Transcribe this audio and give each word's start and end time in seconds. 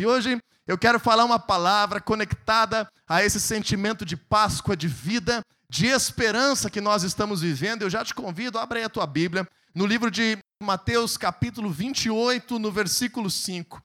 E 0.00 0.06
hoje 0.06 0.38
eu 0.64 0.78
quero 0.78 1.00
falar 1.00 1.24
uma 1.24 1.40
palavra 1.40 2.00
conectada 2.00 2.88
a 3.08 3.24
esse 3.24 3.40
sentimento 3.40 4.04
de 4.04 4.16
Páscoa, 4.16 4.76
de 4.76 4.86
vida, 4.86 5.42
de 5.68 5.86
esperança 5.86 6.70
que 6.70 6.80
nós 6.80 7.02
estamos 7.02 7.40
vivendo. 7.40 7.82
Eu 7.82 7.90
já 7.90 8.04
te 8.04 8.14
convido, 8.14 8.60
abre 8.60 8.78
aí 8.78 8.84
a 8.84 8.88
tua 8.88 9.08
Bíblia, 9.08 9.44
no 9.74 9.84
livro 9.84 10.08
de 10.08 10.38
Mateus, 10.62 11.16
capítulo 11.16 11.68
28, 11.68 12.60
no 12.60 12.70
versículo 12.70 13.28
5. 13.28 13.82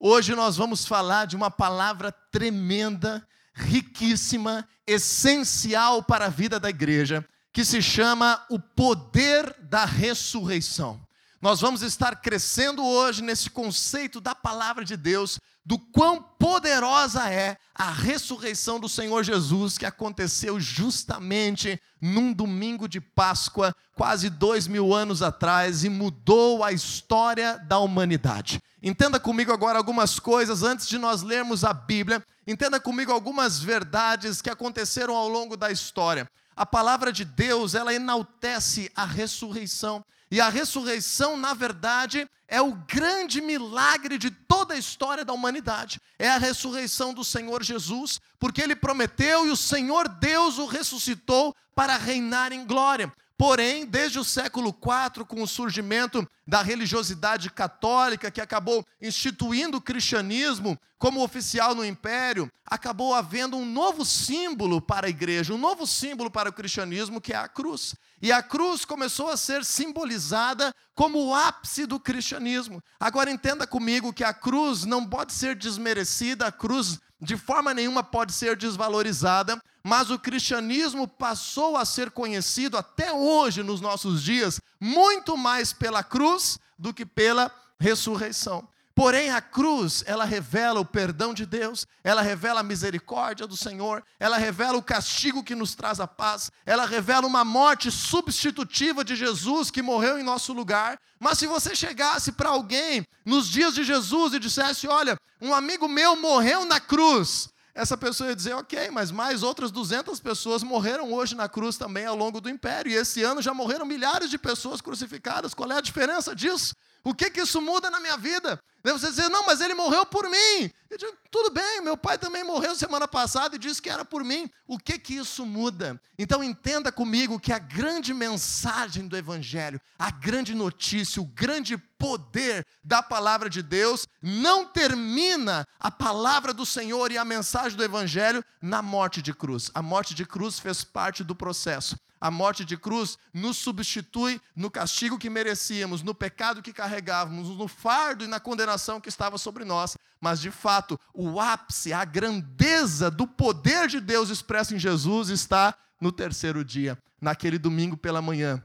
Hoje 0.00 0.34
nós 0.34 0.56
vamos 0.56 0.86
falar 0.86 1.26
de 1.26 1.36
uma 1.36 1.50
palavra 1.50 2.10
tremenda, 2.32 3.22
riquíssima, 3.52 4.66
essencial 4.86 6.02
para 6.02 6.24
a 6.24 6.30
vida 6.30 6.58
da 6.58 6.70
igreja, 6.70 7.22
que 7.52 7.66
se 7.66 7.82
chama 7.82 8.42
o 8.48 8.58
poder 8.58 9.54
da 9.64 9.84
ressurreição. 9.84 10.98
Nós 11.42 11.58
vamos 11.58 11.80
estar 11.80 12.16
crescendo 12.16 12.84
hoje 12.84 13.22
nesse 13.22 13.48
conceito 13.48 14.20
da 14.20 14.34
palavra 14.34 14.84
de 14.84 14.94
Deus, 14.94 15.40
do 15.64 15.78
quão 15.78 16.22
poderosa 16.22 17.30
é 17.30 17.56
a 17.74 17.90
ressurreição 17.90 18.78
do 18.78 18.90
Senhor 18.90 19.24
Jesus, 19.24 19.78
que 19.78 19.86
aconteceu 19.86 20.60
justamente 20.60 21.80
num 21.98 22.30
domingo 22.30 22.86
de 22.86 23.00
Páscoa, 23.00 23.74
quase 23.96 24.28
dois 24.28 24.66
mil 24.66 24.92
anos 24.92 25.22
atrás, 25.22 25.82
e 25.82 25.88
mudou 25.88 26.62
a 26.62 26.72
história 26.72 27.56
da 27.66 27.78
humanidade. 27.78 28.60
Entenda 28.82 29.18
comigo 29.18 29.50
agora 29.50 29.78
algumas 29.78 30.18
coisas 30.18 30.62
antes 30.62 30.86
de 30.86 30.98
nós 30.98 31.22
lermos 31.22 31.64
a 31.64 31.72
Bíblia. 31.72 32.22
Entenda 32.46 32.78
comigo 32.78 33.12
algumas 33.12 33.58
verdades 33.58 34.42
que 34.42 34.50
aconteceram 34.50 35.16
ao 35.16 35.28
longo 35.28 35.56
da 35.56 35.70
história. 35.70 36.28
A 36.54 36.66
palavra 36.66 37.10
de 37.10 37.24
Deus, 37.24 37.74
ela 37.74 37.94
enaltece 37.94 38.90
a 38.94 39.06
ressurreição. 39.06 40.04
E 40.30 40.40
a 40.40 40.48
ressurreição, 40.48 41.36
na 41.36 41.54
verdade, 41.54 42.28
é 42.46 42.60
o 42.60 42.72
grande 42.72 43.40
milagre 43.40 44.16
de 44.16 44.30
toda 44.30 44.74
a 44.74 44.78
história 44.78 45.24
da 45.24 45.32
humanidade. 45.32 46.00
É 46.18 46.28
a 46.28 46.38
ressurreição 46.38 47.12
do 47.12 47.24
Senhor 47.24 47.62
Jesus, 47.62 48.20
porque 48.38 48.62
ele 48.62 48.76
prometeu 48.76 49.46
e 49.46 49.50
o 49.50 49.56
Senhor 49.56 50.08
Deus 50.08 50.58
o 50.58 50.66
ressuscitou 50.66 51.54
para 51.74 51.96
reinar 51.96 52.52
em 52.52 52.64
glória. 52.64 53.12
Porém, 53.40 53.86
desde 53.86 54.18
o 54.18 54.24
século 54.24 54.68
IV, 54.68 55.24
com 55.24 55.42
o 55.42 55.48
surgimento 55.48 56.28
da 56.46 56.60
religiosidade 56.60 57.48
católica, 57.48 58.30
que 58.30 58.38
acabou 58.38 58.84
instituindo 59.00 59.78
o 59.78 59.80
cristianismo 59.80 60.78
como 60.98 61.24
oficial 61.24 61.74
no 61.74 61.82
império, 61.82 62.50
acabou 62.66 63.14
havendo 63.14 63.56
um 63.56 63.64
novo 63.64 64.04
símbolo 64.04 64.78
para 64.78 65.06
a 65.06 65.08
igreja, 65.08 65.54
um 65.54 65.58
novo 65.58 65.86
símbolo 65.86 66.30
para 66.30 66.50
o 66.50 66.52
cristianismo, 66.52 67.18
que 67.18 67.32
é 67.32 67.36
a 67.36 67.48
cruz. 67.48 67.94
E 68.20 68.30
a 68.30 68.42
cruz 68.42 68.84
começou 68.84 69.30
a 69.30 69.38
ser 69.38 69.64
simbolizada 69.64 70.70
como 70.94 71.24
o 71.24 71.34
ápice 71.34 71.86
do 71.86 71.98
cristianismo. 71.98 72.82
Agora 73.00 73.30
entenda 73.30 73.66
comigo 73.66 74.12
que 74.12 74.22
a 74.22 74.34
cruz 74.34 74.84
não 74.84 75.06
pode 75.06 75.32
ser 75.32 75.56
desmerecida, 75.56 76.46
a 76.46 76.52
cruz 76.52 76.98
de 77.20 77.36
forma 77.36 77.74
nenhuma 77.74 78.02
pode 78.02 78.32
ser 78.32 78.56
desvalorizada, 78.56 79.60
mas 79.82 80.10
o 80.10 80.18
cristianismo 80.18 81.06
passou 81.06 81.76
a 81.76 81.84
ser 81.84 82.10
conhecido 82.10 82.76
até 82.76 83.12
hoje, 83.12 83.62
nos 83.62 83.80
nossos 83.80 84.22
dias, 84.22 84.60
muito 84.80 85.36
mais 85.36 85.72
pela 85.72 86.02
cruz 86.02 86.58
do 86.78 86.92
que 86.92 87.04
pela 87.04 87.50
ressurreição. 87.78 88.66
Porém, 89.00 89.30
a 89.30 89.40
cruz, 89.40 90.04
ela 90.06 90.26
revela 90.26 90.78
o 90.78 90.84
perdão 90.84 91.32
de 91.32 91.46
Deus, 91.46 91.86
ela 92.04 92.20
revela 92.20 92.60
a 92.60 92.62
misericórdia 92.62 93.46
do 93.46 93.56
Senhor, 93.56 94.04
ela 94.18 94.36
revela 94.36 94.76
o 94.76 94.82
castigo 94.82 95.42
que 95.42 95.54
nos 95.54 95.74
traz 95.74 96.00
a 96.00 96.06
paz, 96.06 96.50
ela 96.66 96.84
revela 96.84 97.26
uma 97.26 97.42
morte 97.42 97.90
substitutiva 97.90 99.02
de 99.02 99.16
Jesus 99.16 99.70
que 99.70 99.80
morreu 99.80 100.18
em 100.18 100.22
nosso 100.22 100.52
lugar. 100.52 101.00
Mas 101.18 101.38
se 101.38 101.46
você 101.46 101.74
chegasse 101.74 102.32
para 102.32 102.50
alguém 102.50 103.02
nos 103.24 103.48
dias 103.48 103.74
de 103.74 103.84
Jesus 103.84 104.34
e 104.34 104.38
dissesse: 104.38 104.86
Olha, 104.86 105.16
um 105.40 105.54
amigo 105.54 105.88
meu 105.88 106.14
morreu 106.14 106.66
na 106.66 106.78
cruz, 106.78 107.48
essa 107.74 107.96
pessoa 107.96 108.28
ia 108.28 108.36
dizer, 108.36 108.52
ok, 108.54 108.90
mas 108.90 109.10
mais 109.10 109.42
outras 109.42 109.70
200 109.70 110.20
pessoas 110.20 110.62
morreram 110.62 111.10
hoje 111.10 111.34
na 111.34 111.48
cruz 111.48 111.78
também 111.78 112.04
ao 112.04 112.14
longo 112.14 112.38
do 112.38 112.50
império, 112.50 112.92
e 112.92 112.96
esse 112.96 113.22
ano 113.22 113.40
já 113.40 113.54
morreram 113.54 113.86
milhares 113.86 114.28
de 114.28 114.36
pessoas 114.36 114.82
crucificadas. 114.82 115.54
Qual 115.54 115.72
é 115.72 115.78
a 115.78 115.80
diferença 115.80 116.36
disso? 116.36 116.74
O 117.02 117.14
que, 117.14 117.30
que 117.30 117.40
isso 117.40 117.60
muda 117.60 117.90
na 117.90 118.00
minha 118.00 118.16
vida? 118.16 118.60
Você 118.82 119.08
dizer, 119.08 119.28
não, 119.28 119.44
mas 119.44 119.60
ele 119.60 119.74
morreu 119.74 120.06
por 120.06 120.28
mim. 120.28 120.70
Eu 120.88 120.96
digo, 120.96 121.12
tudo 121.30 121.50
bem, 121.50 121.82
meu 121.82 121.96
pai 121.96 122.16
também 122.16 122.42
morreu 122.42 122.74
semana 122.74 123.06
passada 123.06 123.56
e 123.56 123.58
disse 123.58 123.80
que 123.80 123.90
era 123.90 124.04
por 124.04 124.24
mim. 124.24 124.50
O 124.66 124.78
que 124.78 124.98
que 124.98 125.14
isso 125.14 125.44
muda? 125.44 126.00
Então 126.18 126.42
entenda 126.42 126.90
comigo 126.90 127.38
que 127.38 127.52
a 127.52 127.58
grande 127.58 128.14
mensagem 128.14 129.06
do 129.06 129.16
Evangelho, 129.16 129.80
a 129.98 130.10
grande 130.10 130.54
notícia, 130.54 131.20
o 131.20 131.26
grande 131.26 131.76
poder 131.76 132.66
da 132.82 133.02
palavra 133.02 133.50
de 133.50 133.62
Deus, 133.62 134.06
não 134.22 134.64
termina 134.64 135.66
a 135.78 135.90
palavra 135.90 136.54
do 136.54 136.64
Senhor 136.64 137.12
e 137.12 137.18
a 137.18 137.24
mensagem 137.24 137.76
do 137.76 137.84
Evangelho 137.84 138.42
na 138.62 138.80
morte 138.80 139.20
de 139.20 139.34
cruz. 139.34 139.70
A 139.74 139.82
morte 139.82 140.14
de 140.14 140.24
cruz 140.24 140.58
fez 140.58 140.82
parte 140.82 141.22
do 141.22 141.34
processo. 141.34 141.96
A 142.20 142.30
morte 142.30 142.64
de 142.64 142.76
cruz 142.76 143.16
nos 143.32 143.56
substitui 143.56 144.40
no 144.54 144.70
castigo 144.70 145.18
que 145.18 145.30
merecíamos, 145.30 146.02
no 146.02 146.14
pecado 146.14 146.60
que 146.60 146.72
carregávamos, 146.72 147.48
no 147.56 147.66
fardo 147.66 148.24
e 148.24 148.28
na 148.28 148.38
condenação 148.38 149.00
que 149.00 149.08
estava 149.08 149.38
sobre 149.38 149.64
nós. 149.64 149.96
Mas, 150.20 150.40
de 150.40 150.50
fato, 150.50 151.00
o 151.14 151.40
ápice, 151.40 151.94
a 151.94 152.04
grandeza 152.04 153.10
do 153.10 153.26
poder 153.26 153.88
de 153.88 154.00
Deus 154.00 154.28
expresso 154.28 154.74
em 154.74 154.78
Jesus 154.78 155.30
está 155.30 155.74
no 155.98 156.12
terceiro 156.12 156.62
dia, 156.62 156.98
naquele 157.20 157.58
domingo 157.58 157.96
pela 157.96 158.20
manhã, 158.20 158.62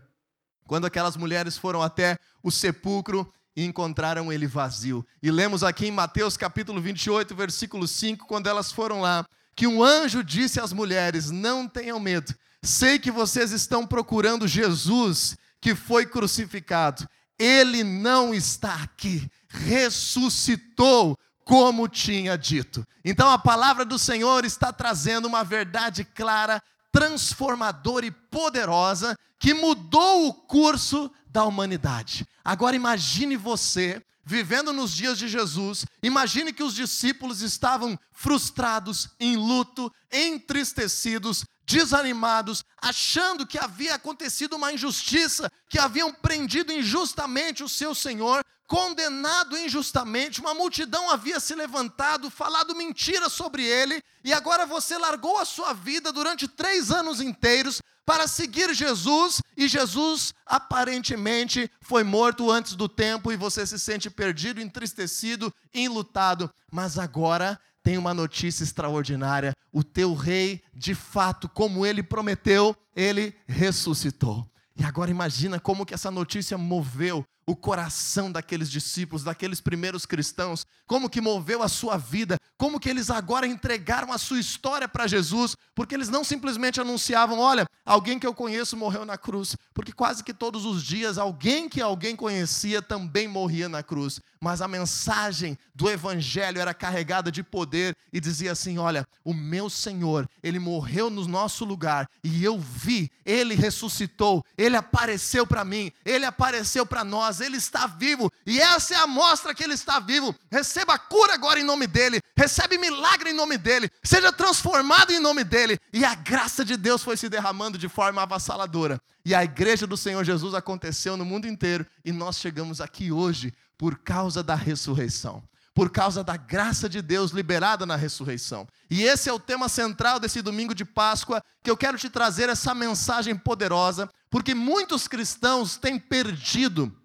quando 0.68 0.86
aquelas 0.86 1.16
mulheres 1.16 1.58
foram 1.58 1.82
até 1.82 2.18
o 2.44 2.52
sepulcro 2.52 3.32
e 3.56 3.64
encontraram 3.64 4.32
ele 4.34 4.48
vazio. 4.48 5.06
E 5.24 5.32
lemos 5.32 5.64
aqui 5.64 5.88
em 5.88 5.92
Mateus 5.92 6.36
capítulo 6.36 6.82
28, 6.82 7.34
versículo 7.36 7.88
5, 7.88 8.28
quando 8.28 8.48
elas 8.48 8.72
foram 8.72 9.02
lá, 9.02 9.26
que 9.56 9.66
um 9.66 9.82
anjo 9.82 10.24
disse 10.24 10.60
às 10.60 10.74
mulheres: 10.74 11.32
Não 11.32 11.68
tenham 11.68 12.00
medo, 12.00 12.34
Sei 12.66 12.98
que 12.98 13.12
vocês 13.12 13.52
estão 13.52 13.86
procurando 13.86 14.48
Jesus 14.48 15.38
que 15.62 15.76
foi 15.76 16.06
crucificado. 16.06 17.08
Ele 17.38 17.84
não 17.84 18.34
está 18.34 18.74
aqui, 18.82 19.30
ressuscitou, 19.48 21.16
como 21.44 21.88
tinha 21.88 22.36
dito. 22.36 22.84
Então 23.04 23.30
a 23.30 23.38
palavra 23.38 23.86
do 23.86 24.00
Senhor 24.00 24.44
está 24.46 24.74
trazendo 24.74 25.28
uma 25.28 25.44
verdade 25.44 26.04
clara, 26.04 26.60
transformadora 26.92 28.08
e 28.08 28.12
poderosa 28.12 29.16
que 29.40 29.54
mudou 29.54 30.28
o 30.28 30.34
curso 30.34 31.12
da 31.28 31.46
humanidade. 31.46 32.26
Agora 32.44 32.76
imagine 32.76 33.38
você 33.38 34.02
vivendo 34.26 34.74
nos 34.74 34.92
dias 34.92 35.18
de 35.20 35.28
Jesus, 35.28 35.86
imagine 36.02 36.52
que 36.52 36.64
os 36.64 36.74
discípulos 36.74 37.42
estavam 37.42 37.98
frustrados, 38.12 39.10
em 39.20 39.36
luto, 39.38 39.92
entristecidos, 40.12 41.46
desanimados, 41.66 42.64
achando 42.82 43.46
que 43.46 43.58
havia 43.58 43.96
acontecido 43.96 44.56
uma 44.56 44.74
injustiça, 44.74 45.52
que 45.70 45.80
haviam 45.80 46.12
prendido 46.12 46.74
injustamente 46.74 47.64
o 47.64 47.70
seu 47.70 47.94
Senhor, 47.94 48.44
condenado 48.68 49.58
injustamente, 49.58 50.42
uma 50.42 50.54
multidão 50.54 51.10
havia 51.10 51.40
se 51.40 51.54
levantado, 51.54 52.30
falado 52.30 52.76
mentira 52.76 53.30
sobre 53.30 53.64
ele, 53.64 54.02
e 54.24 54.34
agora 54.34 54.66
você 54.66 54.98
largou 54.98 55.38
a 55.38 55.46
sua 55.46 55.74
vida 55.74 56.12
durante 56.12 56.48
três 56.48 56.92
anos 56.92 57.22
inteiros 57.22 57.82
para 58.06 58.28
seguir 58.28 58.74
Jesus, 58.74 59.42
e 59.58 59.68
Jesus 59.68 60.34
aparentemente 60.46 61.70
foi 61.82 62.04
morto 62.04 62.52
antes 62.52 62.76
do 62.76 62.88
tempo, 62.88 63.32
e 63.32 63.38
você 63.38 63.66
se 63.66 63.80
sente 63.80 64.10
perdido, 64.10 64.62
entristecido, 64.62 65.54
enlutado, 65.74 66.50
mas 66.72 66.98
agora 67.00 67.60
tem 67.84 67.98
uma 67.98 68.14
notícia 68.14 68.64
extraordinária: 68.64 69.54
o 69.72 69.84
teu 69.84 70.14
rei, 70.14 70.62
de 70.74 70.96
fato, 70.96 71.48
como 71.48 71.86
ele 71.86 72.02
prometeu, 72.02 72.76
ele 72.96 73.36
ressuscitou. 73.48 74.46
E 74.78 74.84
agora 74.84 75.10
imagina 75.10 75.60
como 75.60 75.86
que 75.86 75.94
essa 75.94 76.12
notícia 76.12 76.58
moveu 76.58 77.24
o 77.48 77.56
coração 77.56 78.32
daqueles 78.32 78.70
discípulos, 78.70 79.24
daqueles 79.24 79.62
primeiros 79.62 80.06
cristãos, 80.06 80.66
como 80.88 81.10
que 81.10 81.22
moveu 81.22 81.62
a 81.62 81.68
sua 81.68 81.96
vida, 81.98 82.40
como 82.58 82.80
que 82.80 82.90
eles 82.90 83.10
agora 83.10 83.46
entregaram 83.46 84.12
a 84.12 84.18
sua 84.18 84.40
história 84.40 84.88
para 84.88 85.08
Jesus, 85.08 85.56
porque 85.76 85.94
eles 85.94 86.10
não 86.10 86.24
simplesmente 86.24 86.82
anunciavam, 86.82 87.40
olha, 87.40 87.68
alguém 87.86 88.18
que 88.18 88.26
eu 88.26 88.34
conheço 88.34 88.76
morreu 88.76 89.06
na 89.06 89.18
cruz, 89.18 89.56
porque 89.74 89.92
quase 89.92 90.24
que 90.24 90.34
todos 90.34 90.66
os 90.66 90.84
dias 90.84 91.18
alguém 91.18 91.70
que 91.70 91.82
alguém 91.82 92.16
conhecia 92.16 92.82
também 92.82 93.28
morria 93.28 93.70
na 93.70 93.84
cruz, 93.84 94.20
mas 94.40 94.62
a 94.62 94.68
mensagem 94.68 95.58
do 95.74 95.90
evangelho 95.90 96.60
era 96.60 96.74
carregada 96.74 97.32
de 97.32 97.44
poder 97.44 97.96
e 98.14 98.20
dizia 98.20 98.52
assim, 98.52 98.78
olha, 98.78 99.08
o 99.24 99.34
meu 99.34 99.70
Senhor, 99.70 100.28
ele 100.42 100.60
morreu 100.60 101.10
no 101.10 101.28
nosso 101.28 101.66
lugar 101.66 102.08
e 102.24 102.44
eu 102.44 102.58
vi, 102.58 103.12
ele 103.26 103.56
ressuscitou, 103.56 104.44
ele 104.58 104.76
apareceu 104.76 105.46
para 105.46 105.66
mim, 105.66 105.92
ele 106.06 106.26
apareceu 106.26 106.86
para 106.86 107.04
nós 107.04 107.35
mas 107.36 107.42
ele 107.42 107.58
está 107.58 107.86
vivo, 107.86 108.32
e 108.46 108.60
essa 108.60 108.94
é 108.94 108.98
a 108.98 109.08
mostra 109.08 109.54
que 109.54 109.64
ele 109.64 109.74
está 109.74 110.00
vivo. 110.00 110.34
Receba 110.50 110.98
cura 110.98 111.34
agora 111.34 111.60
em 111.60 111.64
nome 111.64 111.86
dele, 111.86 112.22
recebe 112.38 112.78
milagre 112.78 113.32
em 113.32 113.34
nome 113.34 113.58
dele, 113.58 113.90
seja 114.04 114.32
transformado 114.32 115.12
em 115.12 115.20
nome 115.20 115.44
dele, 115.44 115.78
e 115.92 116.06
a 116.06 116.16
graça 116.16 116.64
de 116.64 116.78
Deus 116.78 117.04
foi 117.04 117.18
se 117.18 117.28
derramando 117.28 117.78
de 117.78 117.90
forma 117.90 118.22
avassaladora. 118.22 119.02
E 119.26 119.36
a 119.36 119.44
igreja 119.44 119.86
do 119.86 119.98
Senhor 119.98 120.24
Jesus 120.24 120.54
aconteceu 120.54 121.18
no 121.18 121.26
mundo 121.26 121.48
inteiro, 121.48 121.86
e 122.06 122.12
nós 122.12 122.38
chegamos 122.38 122.80
aqui 122.80 123.12
hoje 123.12 123.54
por 123.78 123.98
causa 123.98 124.42
da 124.42 124.56
ressurreição. 124.56 125.44
por 125.76 125.90
causa 125.90 126.24
da 126.24 126.38
graça 126.38 126.88
de 126.88 127.02
Deus 127.02 127.32
liberada 127.32 127.86
na 127.86 127.98
ressurreição. 127.98 128.66
E 128.90 129.04
esse 129.04 129.30
é 129.30 129.34
o 129.34 129.40
tema 129.40 129.68
central 129.68 130.22
desse 130.22 130.42
domingo 130.42 130.74
de 130.74 130.86
Páscoa, 130.86 131.44
que 131.62 131.70
eu 131.70 131.76
quero 131.76 131.98
te 131.98 132.10
trazer 132.10 132.48
essa 132.48 132.74
mensagem 132.74 133.36
poderosa, 133.36 134.10
porque 134.30 134.56
muitos 134.56 135.06
cristãos 135.06 135.76
têm 135.76 136.00
perdido 136.00 136.96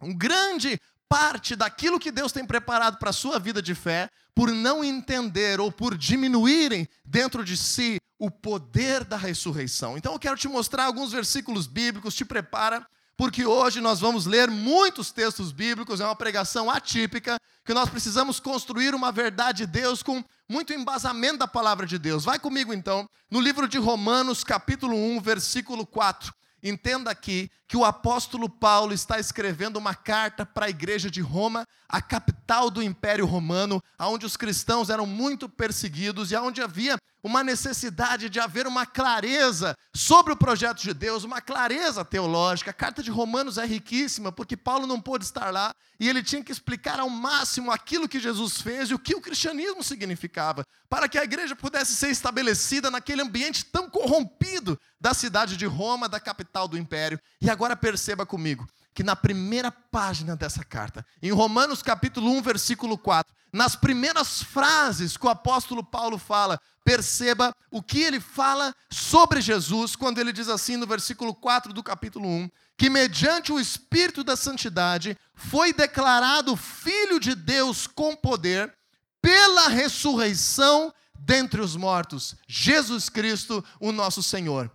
um 0.00 0.14
grande 0.14 0.80
parte 1.08 1.56
daquilo 1.56 1.98
que 1.98 2.12
Deus 2.12 2.30
tem 2.30 2.44
preparado 2.46 2.98
para 2.98 3.10
a 3.10 3.12
sua 3.12 3.38
vida 3.38 3.60
de 3.60 3.74
fé, 3.74 4.08
por 4.34 4.52
não 4.52 4.84
entender 4.84 5.60
ou 5.60 5.72
por 5.72 5.96
diminuírem 5.96 6.88
dentro 7.04 7.44
de 7.44 7.56
si 7.56 7.98
o 8.18 8.30
poder 8.30 9.02
da 9.04 9.16
ressurreição. 9.16 9.98
Então 9.98 10.12
eu 10.12 10.18
quero 10.18 10.36
te 10.36 10.46
mostrar 10.46 10.84
alguns 10.84 11.10
versículos 11.10 11.66
bíblicos, 11.66 12.14
te 12.14 12.24
prepara 12.24 12.86
porque 13.20 13.44
hoje 13.44 13.82
nós 13.82 14.00
vamos 14.00 14.24
ler 14.24 14.48
muitos 14.50 15.12
textos 15.12 15.52
bíblicos, 15.52 16.00
é 16.00 16.06
uma 16.06 16.16
pregação 16.16 16.70
atípica, 16.70 17.38
que 17.66 17.74
nós 17.74 17.90
precisamos 17.90 18.40
construir 18.40 18.94
uma 18.94 19.12
verdade 19.12 19.66
de 19.66 19.72
Deus 19.72 20.02
com 20.02 20.24
muito 20.48 20.72
embasamento 20.72 21.36
da 21.36 21.46
palavra 21.46 21.86
de 21.86 21.98
Deus. 21.98 22.24
Vai 22.24 22.38
comigo 22.38 22.72
então, 22.72 23.06
no 23.30 23.38
livro 23.38 23.68
de 23.68 23.76
Romanos, 23.76 24.42
capítulo 24.42 24.96
1, 24.96 25.20
versículo 25.20 25.86
4. 25.86 26.32
Entenda 26.62 27.10
aqui 27.10 27.50
que 27.66 27.76
o 27.76 27.84
apóstolo 27.84 28.48
Paulo 28.48 28.92
está 28.92 29.18
escrevendo 29.18 29.78
uma 29.78 29.94
carta 29.94 30.44
para 30.44 30.66
a 30.66 30.70
igreja 30.70 31.10
de 31.10 31.20
Roma, 31.20 31.66
a 31.88 32.02
capital 32.02 32.70
do 32.70 32.82
Império 32.82 33.24
Romano, 33.24 33.82
onde 33.98 34.26
os 34.26 34.36
cristãos 34.36 34.90
eram 34.90 35.06
muito 35.06 35.48
perseguidos 35.48 36.32
e 36.32 36.36
onde 36.36 36.60
havia 36.60 36.98
uma 37.22 37.44
necessidade 37.44 38.28
de 38.28 38.40
haver 38.40 38.66
uma 38.66 38.86
clareza 38.86 39.76
sobre 39.94 40.32
o 40.32 40.36
projeto 40.36 40.80
de 40.82 40.94
Deus, 40.94 41.24
uma 41.24 41.40
clareza 41.40 42.04
teológica. 42.04 42.70
A 42.70 42.74
carta 42.74 43.02
de 43.02 43.10
Romanos 43.10 43.58
é 43.58 43.66
riquíssima, 43.66 44.32
porque 44.32 44.56
Paulo 44.56 44.86
não 44.86 45.00
pôde 45.00 45.24
estar 45.24 45.50
lá 45.50 45.74
e 45.98 46.08
ele 46.08 46.22
tinha 46.22 46.42
que 46.42 46.52
explicar 46.52 46.98
ao 46.98 47.10
máximo 47.10 47.70
aquilo 47.70 48.08
que 48.08 48.18
Jesus 48.18 48.60
fez 48.60 48.90
e 48.90 48.94
o 48.94 48.98
que 48.98 49.14
o 49.14 49.20
cristianismo 49.20 49.82
significava, 49.82 50.64
para 50.88 51.08
que 51.08 51.18
a 51.18 51.24
igreja 51.24 51.54
pudesse 51.54 51.94
ser 51.94 52.10
estabelecida 52.10 52.90
naquele 52.90 53.22
ambiente 53.22 53.64
tão 53.66 53.88
corrompido 53.88 54.78
da 54.98 55.12
cidade 55.12 55.56
de 55.56 55.66
Roma, 55.66 56.08
da 56.08 56.18
capital 56.18 56.66
do 56.66 56.78
império. 56.78 57.20
E 57.40 57.50
agora 57.50 57.76
perceba 57.76 58.24
comigo 58.24 58.66
que 58.94 59.02
na 59.02 59.14
primeira 59.14 59.70
página 59.70 60.34
dessa 60.34 60.64
carta, 60.64 61.06
em 61.22 61.30
Romanos 61.30 61.82
capítulo 61.82 62.30
1, 62.32 62.42
versículo 62.42 62.98
4, 62.98 63.32
nas 63.52 63.74
primeiras 63.74 64.42
frases 64.42 65.16
que 65.16 65.26
o 65.26 65.30
apóstolo 65.30 65.82
Paulo 65.82 66.18
fala, 66.18 66.60
perceba 66.84 67.54
o 67.70 67.82
que 67.82 68.00
ele 68.00 68.20
fala 68.20 68.74
sobre 68.90 69.40
Jesus, 69.40 69.94
quando 69.94 70.18
ele 70.18 70.32
diz 70.32 70.48
assim 70.48 70.76
no 70.76 70.86
versículo 70.86 71.34
4 71.34 71.72
do 71.72 71.82
capítulo 71.82 72.28
1, 72.28 72.50
que 72.76 72.88
mediante 72.88 73.52
o 73.52 73.60
Espírito 73.60 74.24
da 74.24 74.36
Santidade 74.36 75.16
foi 75.34 75.72
declarado 75.72 76.56
Filho 76.56 77.20
de 77.20 77.34
Deus 77.34 77.86
com 77.86 78.16
poder, 78.16 78.74
pela 79.20 79.68
ressurreição 79.68 80.92
dentre 81.18 81.60
os 81.60 81.76
mortos, 81.76 82.34
Jesus 82.48 83.08
Cristo, 83.08 83.62
o 83.78 83.92
nosso 83.92 84.22
Senhor. 84.22 84.70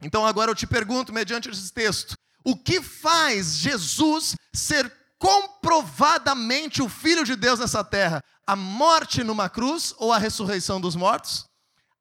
Então 0.00 0.24
agora 0.24 0.50
eu 0.50 0.54
te 0.54 0.66
pergunto, 0.66 1.12
mediante 1.12 1.50
esse 1.50 1.72
texto, 1.72 2.16
o 2.44 2.56
que 2.56 2.80
faz 2.80 3.56
Jesus 3.56 4.34
ser 4.52 4.90
comprovadamente 5.20 6.82
o 6.82 6.88
Filho 6.88 7.24
de 7.24 7.36
Deus 7.36 7.60
nessa 7.60 7.84
terra? 7.84 8.24
A 8.46 8.56
morte 8.56 9.22
numa 9.22 9.48
cruz 9.48 9.94
ou 9.98 10.12
a 10.12 10.18
ressurreição 10.18 10.80
dos 10.80 10.96
mortos? 10.96 11.44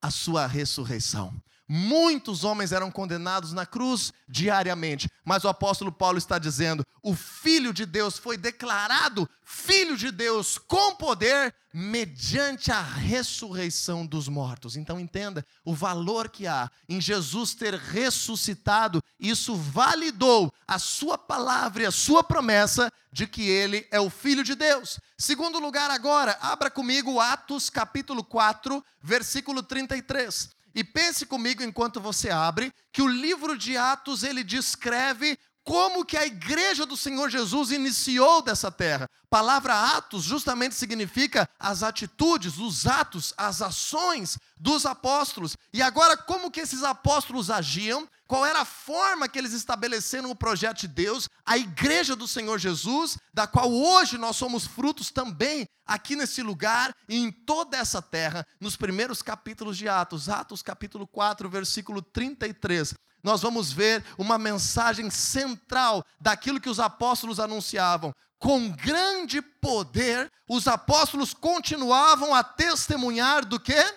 A 0.02 0.10
sua 0.10 0.48
ressurreição. 0.48 1.40
Muitos 1.72 2.44
homens 2.44 2.72
eram 2.72 2.90
condenados 2.90 3.54
na 3.54 3.64
cruz 3.64 4.12
diariamente, 4.28 5.08
mas 5.24 5.44
o 5.44 5.48
apóstolo 5.48 5.92
Paulo 5.92 6.18
está 6.18 6.40
dizendo: 6.40 6.84
o 7.04 7.14
Filho 7.14 7.72
de 7.72 7.86
Deus 7.86 8.18
foi 8.18 8.38
declarado 8.38 9.30
Filho 9.46 9.96
de 9.96 10.10
Deus 10.10 10.58
com 10.58 10.96
poder 10.96 11.54
mediante 11.72 12.72
a 12.72 12.82
ressurreição 12.82 14.04
dos 14.04 14.28
mortos. 14.28 14.76
Então 14.76 15.00
entenda 15.00 15.46
o 15.64 15.76
valor 15.76 16.30
que 16.30 16.48
há 16.48 16.72
em 16.88 17.00
Jesus 17.00 17.54
ter 17.54 17.76
ressuscitado, 17.76 19.04
isso 19.20 19.56
validou 19.56 20.52
a 20.68 20.80
sua 20.80 21.20
palavra 21.20 21.84
e 21.84 21.86
a 21.86 21.92
sua 21.92 22.24
promessa 22.24 22.92
de 23.12 23.28
que 23.28 23.48
ele 23.48 23.88
é 23.92 24.00
o 24.00 24.10
Filho 24.10 24.44
de 24.44 24.56
Deus. 24.56 25.00
Segundo 25.18 25.60
lugar, 25.60 25.92
agora, 25.92 26.36
abra 26.42 26.72
comigo 26.72 27.20
Atos 27.20 27.70
capítulo 27.70 28.24
4, 28.24 28.84
versículo 29.04 29.62
33. 29.62 30.58
E 30.74 30.84
pense 30.84 31.26
comigo 31.26 31.64
enquanto 31.64 32.00
você 32.00 32.30
abre, 32.30 32.72
que 32.92 33.02
o 33.02 33.08
livro 33.08 33.58
de 33.58 33.76
Atos 33.78 34.24
ele 34.24 34.44
descreve 34.44 35.38
como 35.64 36.06
que 36.06 36.18
a 36.18 36.26
igreja 36.26 36.86
do 36.86 36.98
Senhor 36.98 37.30
Jesus 37.30 37.72
iniciou 37.72 38.42
dessa 38.42 38.72
terra. 38.72 39.10
Palavra 39.30 39.96
atos 39.96 40.24
justamente 40.24 40.76
significa 40.76 41.48
as 41.60 41.84
atitudes, 41.84 42.58
os 42.58 42.88
atos, 42.88 43.34
as 43.38 43.62
ações 43.62 44.38
dos 44.58 44.86
apóstolos. 44.86 45.56
E 45.74 45.82
agora 45.82 46.18
como 46.18 46.50
que 46.50 46.60
esses 46.60 46.84
apóstolos 46.84 47.50
agiam? 47.50 48.08
Qual 48.28 48.46
era 48.46 48.62
a 48.62 48.66
forma 48.66 49.28
que 49.28 49.40
eles 49.40 49.54
estabeleceram 49.54 50.30
o 50.30 50.36
projeto 50.36 50.82
de 50.82 50.88
Deus? 50.88 51.30
A 51.46 51.58
igreja 51.58 52.16
do 52.16 52.28
Senhor 52.28 52.60
Jesus, 52.60 53.18
da 53.34 53.48
qual 53.48 53.72
hoje 53.72 54.18
nós 54.18 54.36
somos 54.36 54.66
frutos 54.66 55.10
também 55.10 55.68
aqui 55.86 56.16
nesse 56.16 56.44
lugar 56.44 56.94
e 57.08 57.18
em 57.18 57.32
toda 57.32 57.78
essa 57.78 58.02
terra, 58.02 58.46
nos 58.60 58.76
primeiros 58.76 59.22
capítulos 59.22 59.78
de 59.78 59.90
Atos, 59.90 60.30
Atos 60.30 60.62
capítulo 60.62 61.08
4, 61.08 61.50
versículo 61.50 62.02
33 62.02 62.94
nós 63.24 63.42
vamos 63.42 63.72
ver 63.72 64.04
uma 64.18 64.38
mensagem 64.38 65.10
central 65.10 66.06
daquilo 66.20 66.60
que 66.60 66.70
os 66.70 66.80
apóstolos 66.80 67.40
anunciavam. 67.40 68.14
Com 68.40 68.70
grande 68.70 69.42
poder, 69.42 70.32
os 70.48 70.66
apóstolos 70.66 71.34
continuavam 71.34 72.34
a 72.34 72.42
testemunhar 72.42 73.44
do 73.46 73.60
que? 73.60 73.94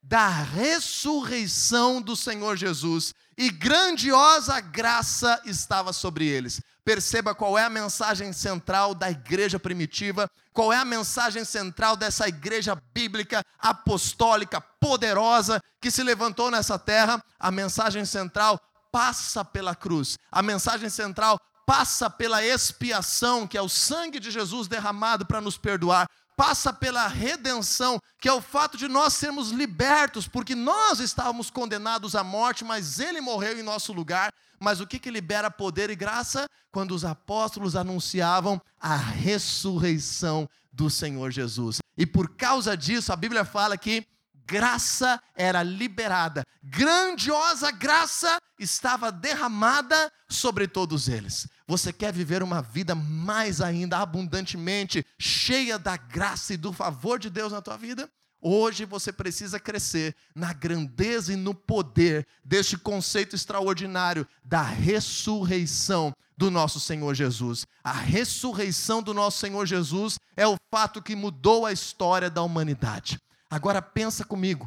Da 0.00 0.28
ressurreição 0.28 2.00
do 2.00 2.14
Senhor 2.14 2.56
Jesus. 2.56 3.12
E 3.36 3.50
grandiosa 3.50 4.60
graça 4.60 5.40
estava 5.44 5.92
sobre 5.92 6.26
eles. 6.26 6.60
Perceba 6.84 7.34
qual 7.34 7.58
é 7.58 7.64
a 7.64 7.70
mensagem 7.70 8.32
central 8.32 8.94
da 8.94 9.10
igreja 9.10 9.58
primitiva, 9.58 10.28
qual 10.52 10.72
é 10.72 10.76
a 10.76 10.84
mensagem 10.84 11.44
central 11.44 11.96
dessa 11.96 12.28
igreja 12.28 12.76
bíblica, 12.92 13.42
apostólica, 13.58 14.60
poderosa, 14.60 15.60
que 15.80 15.90
se 15.90 16.02
levantou 16.02 16.50
nessa 16.50 16.78
terra. 16.78 17.22
A 17.38 17.50
mensagem 17.50 18.04
central 18.04 18.60
passa 18.92 19.44
pela 19.44 19.74
cruz. 19.74 20.18
A 20.30 20.42
mensagem 20.42 20.90
central 20.90 21.40
passa 21.66 22.10
pela 22.10 22.44
expiação, 22.44 23.46
que 23.46 23.56
é 23.56 23.62
o 23.62 23.68
sangue 23.68 24.18
de 24.20 24.30
Jesus 24.30 24.68
derramado 24.68 25.26
para 25.26 25.40
nos 25.40 25.56
perdoar. 25.56 26.08
Passa 26.36 26.72
pela 26.72 27.06
redenção, 27.06 28.00
que 28.18 28.28
é 28.28 28.32
o 28.32 28.40
fato 28.40 28.76
de 28.76 28.88
nós 28.88 29.12
sermos 29.12 29.50
libertos, 29.50 30.26
porque 30.26 30.54
nós 30.54 30.98
estávamos 30.98 31.50
condenados 31.50 32.16
à 32.16 32.24
morte, 32.24 32.64
mas 32.64 32.98
Ele 32.98 33.20
morreu 33.20 33.58
em 33.58 33.62
nosso 33.62 33.92
lugar. 33.92 34.32
Mas 34.58 34.80
o 34.80 34.86
que, 34.86 34.98
que 34.98 35.10
libera 35.10 35.50
poder 35.50 35.90
e 35.90 35.96
graça? 35.96 36.46
Quando 36.70 36.92
os 36.92 37.04
apóstolos 37.04 37.76
anunciavam 37.76 38.60
a 38.80 38.96
ressurreição 38.96 40.48
do 40.72 40.88
Senhor 40.88 41.30
Jesus. 41.30 41.78
E 41.98 42.06
por 42.06 42.34
causa 42.36 42.76
disso, 42.76 43.12
a 43.12 43.16
Bíblia 43.16 43.44
fala 43.44 43.76
que 43.76 44.06
graça 44.52 45.18
era 45.34 45.62
liberada, 45.62 46.44
grandiosa 46.62 47.70
graça 47.70 48.36
estava 48.58 49.10
derramada 49.10 50.12
sobre 50.28 50.68
todos 50.68 51.08
eles. 51.08 51.48
Você 51.66 51.90
quer 51.90 52.12
viver 52.12 52.42
uma 52.42 52.60
vida 52.60 52.94
mais 52.94 53.62
ainda 53.62 53.96
abundantemente 53.96 55.06
cheia 55.18 55.78
da 55.78 55.96
graça 55.96 56.52
e 56.52 56.58
do 56.58 56.70
favor 56.70 57.18
de 57.18 57.30
Deus 57.30 57.50
na 57.50 57.62
tua 57.62 57.78
vida? 57.78 58.10
Hoje 58.42 58.84
você 58.84 59.10
precisa 59.10 59.58
crescer 59.58 60.14
na 60.34 60.52
grandeza 60.52 61.32
e 61.32 61.36
no 61.36 61.54
poder 61.54 62.26
deste 62.44 62.76
conceito 62.76 63.34
extraordinário 63.34 64.28
da 64.44 64.60
ressurreição 64.60 66.12
do 66.36 66.50
nosso 66.50 66.78
Senhor 66.78 67.14
Jesus. 67.14 67.66
A 67.82 67.92
ressurreição 67.92 69.02
do 69.02 69.14
nosso 69.14 69.38
Senhor 69.38 69.64
Jesus 69.64 70.18
é 70.36 70.46
o 70.46 70.58
fato 70.70 71.00
que 71.00 71.16
mudou 71.16 71.64
a 71.64 71.72
história 71.72 72.28
da 72.28 72.42
humanidade. 72.42 73.18
Agora 73.52 73.82
pensa 73.82 74.24
comigo. 74.24 74.66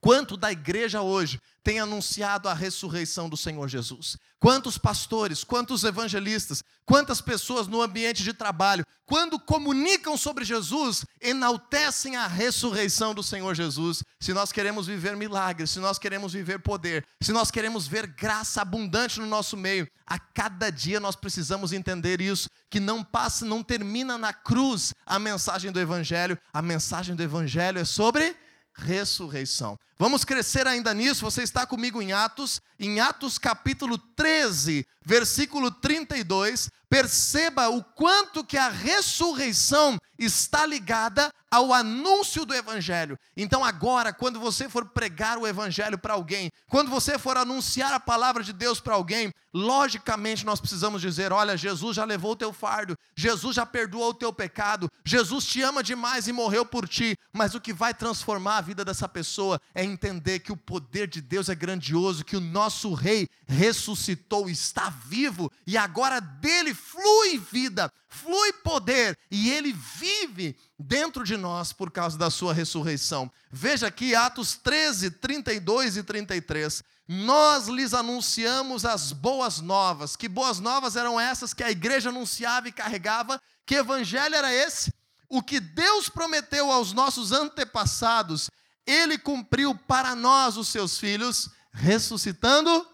Quanto 0.00 0.34
da 0.34 0.50
igreja 0.50 1.02
hoje 1.02 1.38
tem 1.62 1.78
anunciado 1.78 2.48
a 2.48 2.54
ressurreição 2.54 3.28
do 3.28 3.36
Senhor 3.36 3.68
Jesus? 3.68 4.16
Quantos 4.38 4.78
pastores, 4.78 5.44
quantos 5.44 5.84
evangelistas, 5.84 6.64
quantas 6.86 7.20
pessoas 7.20 7.66
no 7.66 7.82
ambiente 7.82 8.22
de 8.22 8.32
trabalho, 8.32 8.86
quando 9.04 9.38
comunicam 9.38 10.16
sobre 10.16 10.42
Jesus, 10.42 11.04
enaltecem 11.20 12.16
a 12.16 12.26
ressurreição 12.26 13.14
do 13.14 13.22
Senhor 13.22 13.54
Jesus? 13.54 14.02
Se 14.18 14.32
nós 14.32 14.50
queremos 14.50 14.86
viver 14.86 15.14
milagres, 15.14 15.68
se 15.68 15.78
nós 15.80 15.98
queremos 15.98 16.32
viver 16.32 16.60
poder, 16.60 17.06
se 17.20 17.30
nós 17.30 17.50
queremos 17.50 17.86
ver 17.86 18.06
graça 18.06 18.62
abundante 18.62 19.20
no 19.20 19.26
nosso 19.26 19.54
meio, 19.54 19.86
a 20.06 20.18
cada 20.18 20.70
dia 20.70 20.98
nós 20.98 21.14
precisamos 21.14 21.74
entender 21.74 22.22
isso, 22.22 22.48
que 22.70 22.80
não 22.80 23.04
passa, 23.04 23.44
não 23.44 23.62
termina 23.62 24.16
na 24.16 24.32
cruz 24.32 24.94
a 25.04 25.18
mensagem 25.18 25.70
do 25.70 25.78
evangelho, 25.78 26.38
a 26.54 26.62
mensagem 26.62 27.14
do 27.14 27.22
evangelho 27.22 27.78
é 27.78 27.84
sobre 27.84 28.34
ressurreição. 28.80 29.78
Vamos 29.98 30.24
crescer 30.24 30.66
ainda 30.66 30.94
nisso. 30.94 31.24
Você 31.24 31.42
está 31.42 31.66
comigo 31.66 32.00
em 32.00 32.12
Atos, 32.12 32.60
em 32.78 33.00
Atos 33.00 33.38
capítulo 33.38 33.98
13, 33.98 34.86
versículo 35.04 35.70
32. 35.70 36.70
Perceba 36.88 37.68
o 37.68 37.84
quanto 37.84 38.42
que 38.42 38.56
a 38.56 38.68
ressurreição 38.68 39.98
está 40.20 40.66
ligada 40.66 41.32
ao 41.50 41.72
anúncio 41.72 42.44
do 42.44 42.54
Evangelho. 42.54 43.18
Então, 43.36 43.64
agora, 43.64 44.12
quando 44.12 44.38
você 44.38 44.68
for 44.68 44.84
pregar 44.84 45.38
o 45.38 45.46
Evangelho 45.46 45.98
para 45.98 46.14
alguém, 46.14 46.52
quando 46.68 46.90
você 46.90 47.18
for 47.18 47.36
anunciar 47.36 47.92
a 47.92 47.98
palavra 47.98 48.44
de 48.44 48.52
Deus 48.52 48.78
para 48.78 48.94
alguém, 48.94 49.32
logicamente 49.52 50.46
nós 50.46 50.60
precisamos 50.60 51.02
dizer: 51.02 51.32
olha, 51.32 51.56
Jesus 51.56 51.96
já 51.96 52.04
levou 52.04 52.32
o 52.32 52.36
teu 52.36 52.52
fardo, 52.52 52.96
Jesus 53.16 53.56
já 53.56 53.66
perdoou 53.66 54.10
o 54.10 54.14
teu 54.14 54.32
pecado, 54.32 54.88
Jesus 55.04 55.44
te 55.46 55.62
ama 55.62 55.82
demais 55.82 56.28
e 56.28 56.32
morreu 56.32 56.64
por 56.64 56.86
ti. 56.86 57.16
Mas 57.32 57.54
o 57.54 57.60
que 57.60 57.72
vai 57.72 57.92
transformar 57.92 58.58
a 58.58 58.62
vida 58.62 58.84
dessa 58.84 59.08
pessoa 59.08 59.60
é 59.74 59.82
entender 59.82 60.40
que 60.40 60.52
o 60.52 60.56
poder 60.56 61.08
de 61.08 61.20
Deus 61.20 61.48
é 61.48 61.54
grandioso, 61.54 62.24
que 62.24 62.36
o 62.36 62.40
nosso 62.40 62.92
Rei 62.94 63.28
ressuscitou, 63.46 64.48
está 64.48 64.90
vivo 64.90 65.50
e 65.66 65.76
agora 65.76 66.20
dele 66.20 66.74
flui 66.74 67.38
vida, 67.38 67.92
flui 68.10 68.52
poder 68.54 69.16
e 69.30 69.50
ele 69.50 69.72
vive 69.72 70.56
dentro 70.78 71.24
de 71.24 71.36
nós 71.36 71.72
por 71.72 71.90
causa 71.90 72.18
da 72.18 72.28
sua 72.28 72.52
ressurreição. 72.52 73.30
Veja 73.50 73.86
aqui 73.86 74.14
Atos 74.14 74.56
13, 74.56 75.12
32 75.12 75.96
e 75.96 76.02
33. 76.02 76.82
Nós 77.08 77.68
lhes 77.68 77.94
anunciamos 77.94 78.84
as 78.84 79.12
boas 79.12 79.60
novas. 79.60 80.16
Que 80.16 80.28
boas 80.28 80.58
novas 80.58 80.96
eram 80.96 81.18
essas 81.18 81.54
que 81.54 81.62
a 81.62 81.70
igreja 81.70 82.10
anunciava 82.10 82.68
e 82.68 82.72
carregava? 82.72 83.40
Que 83.64 83.76
evangelho 83.76 84.34
era 84.34 84.52
esse? 84.52 84.92
O 85.28 85.42
que 85.42 85.60
Deus 85.60 86.08
prometeu 86.08 86.70
aos 86.70 86.92
nossos 86.92 87.30
antepassados, 87.30 88.50
ele 88.84 89.16
cumpriu 89.16 89.74
para 89.74 90.16
nós, 90.16 90.56
os 90.56 90.68
seus 90.68 90.98
filhos, 90.98 91.48
ressuscitando 91.72 92.86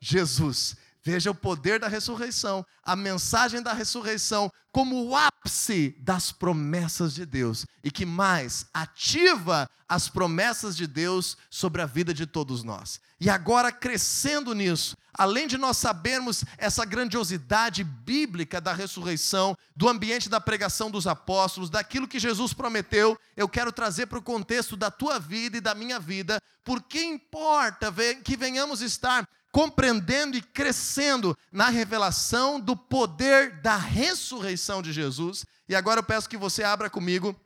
Jesus. 0.00 0.76
Veja 1.04 1.30
o 1.30 1.34
poder 1.34 1.78
da 1.78 1.86
ressurreição, 1.86 2.64
a 2.82 2.96
mensagem 2.96 3.62
da 3.62 3.74
ressurreição 3.74 4.50
como 4.72 5.04
o 5.04 5.14
ápice 5.14 5.94
das 6.00 6.32
promessas 6.32 7.14
de 7.14 7.26
Deus 7.26 7.66
e 7.84 7.90
que 7.90 8.06
mais 8.06 8.66
ativa 8.72 9.68
as 9.86 10.08
promessas 10.08 10.74
de 10.74 10.86
Deus 10.86 11.36
sobre 11.50 11.82
a 11.82 11.86
vida 11.86 12.14
de 12.14 12.26
todos 12.26 12.64
nós. 12.64 13.00
E 13.20 13.28
agora, 13.28 13.70
crescendo 13.70 14.54
nisso, 14.54 14.96
além 15.12 15.46
de 15.46 15.56
nós 15.56 15.76
sabermos 15.76 16.44
essa 16.58 16.84
grandiosidade 16.84 17.84
bíblica 17.84 18.60
da 18.60 18.72
ressurreição, 18.72 19.56
do 19.76 19.88
ambiente 19.88 20.28
da 20.28 20.40
pregação 20.40 20.90
dos 20.90 21.06
apóstolos, 21.06 21.70
daquilo 21.70 22.08
que 22.08 22.18
Jesus 22.18 22.52
prometeu, 22.52 23.16
eu 23.36 23.48
quero 23.48 23.70
trazer 23.70 24.06
para 24.06 24.18
o 24.18 24.22
contexto 24.22 24.76
da 24.76 24.90
tua 24.90 25.20
vida 25.20 25.58
e 25.58 25.60
da 25.60 25.74
minha 25.74 26.00
vida, 26.00 26.40
porque 26.64 27.02
importa 27.02 27.94
que 28.24 28.36
venhamos 28.36 28.80
estar 28.80 29.28
compreendendo 29.54 30.36
e 30.36 30.42
crescendo 30.42 31.38
na 31.52 31.68
revelação 31.68 32.58
do 32.58 32.76
poder 32.76 33.60
da 33.62 33.76
ressurreição 33.76 34.82
de 34.82 34.92
Jesus. 34.92 35.46
E 35.68 35.76
agora 35.76 36.00
eu 36.00 36.04
peço 36.04 36.28
que 36.28 36.36
você 36.36 36.64
abra 36.64 36.90
comigo 36.90 37.36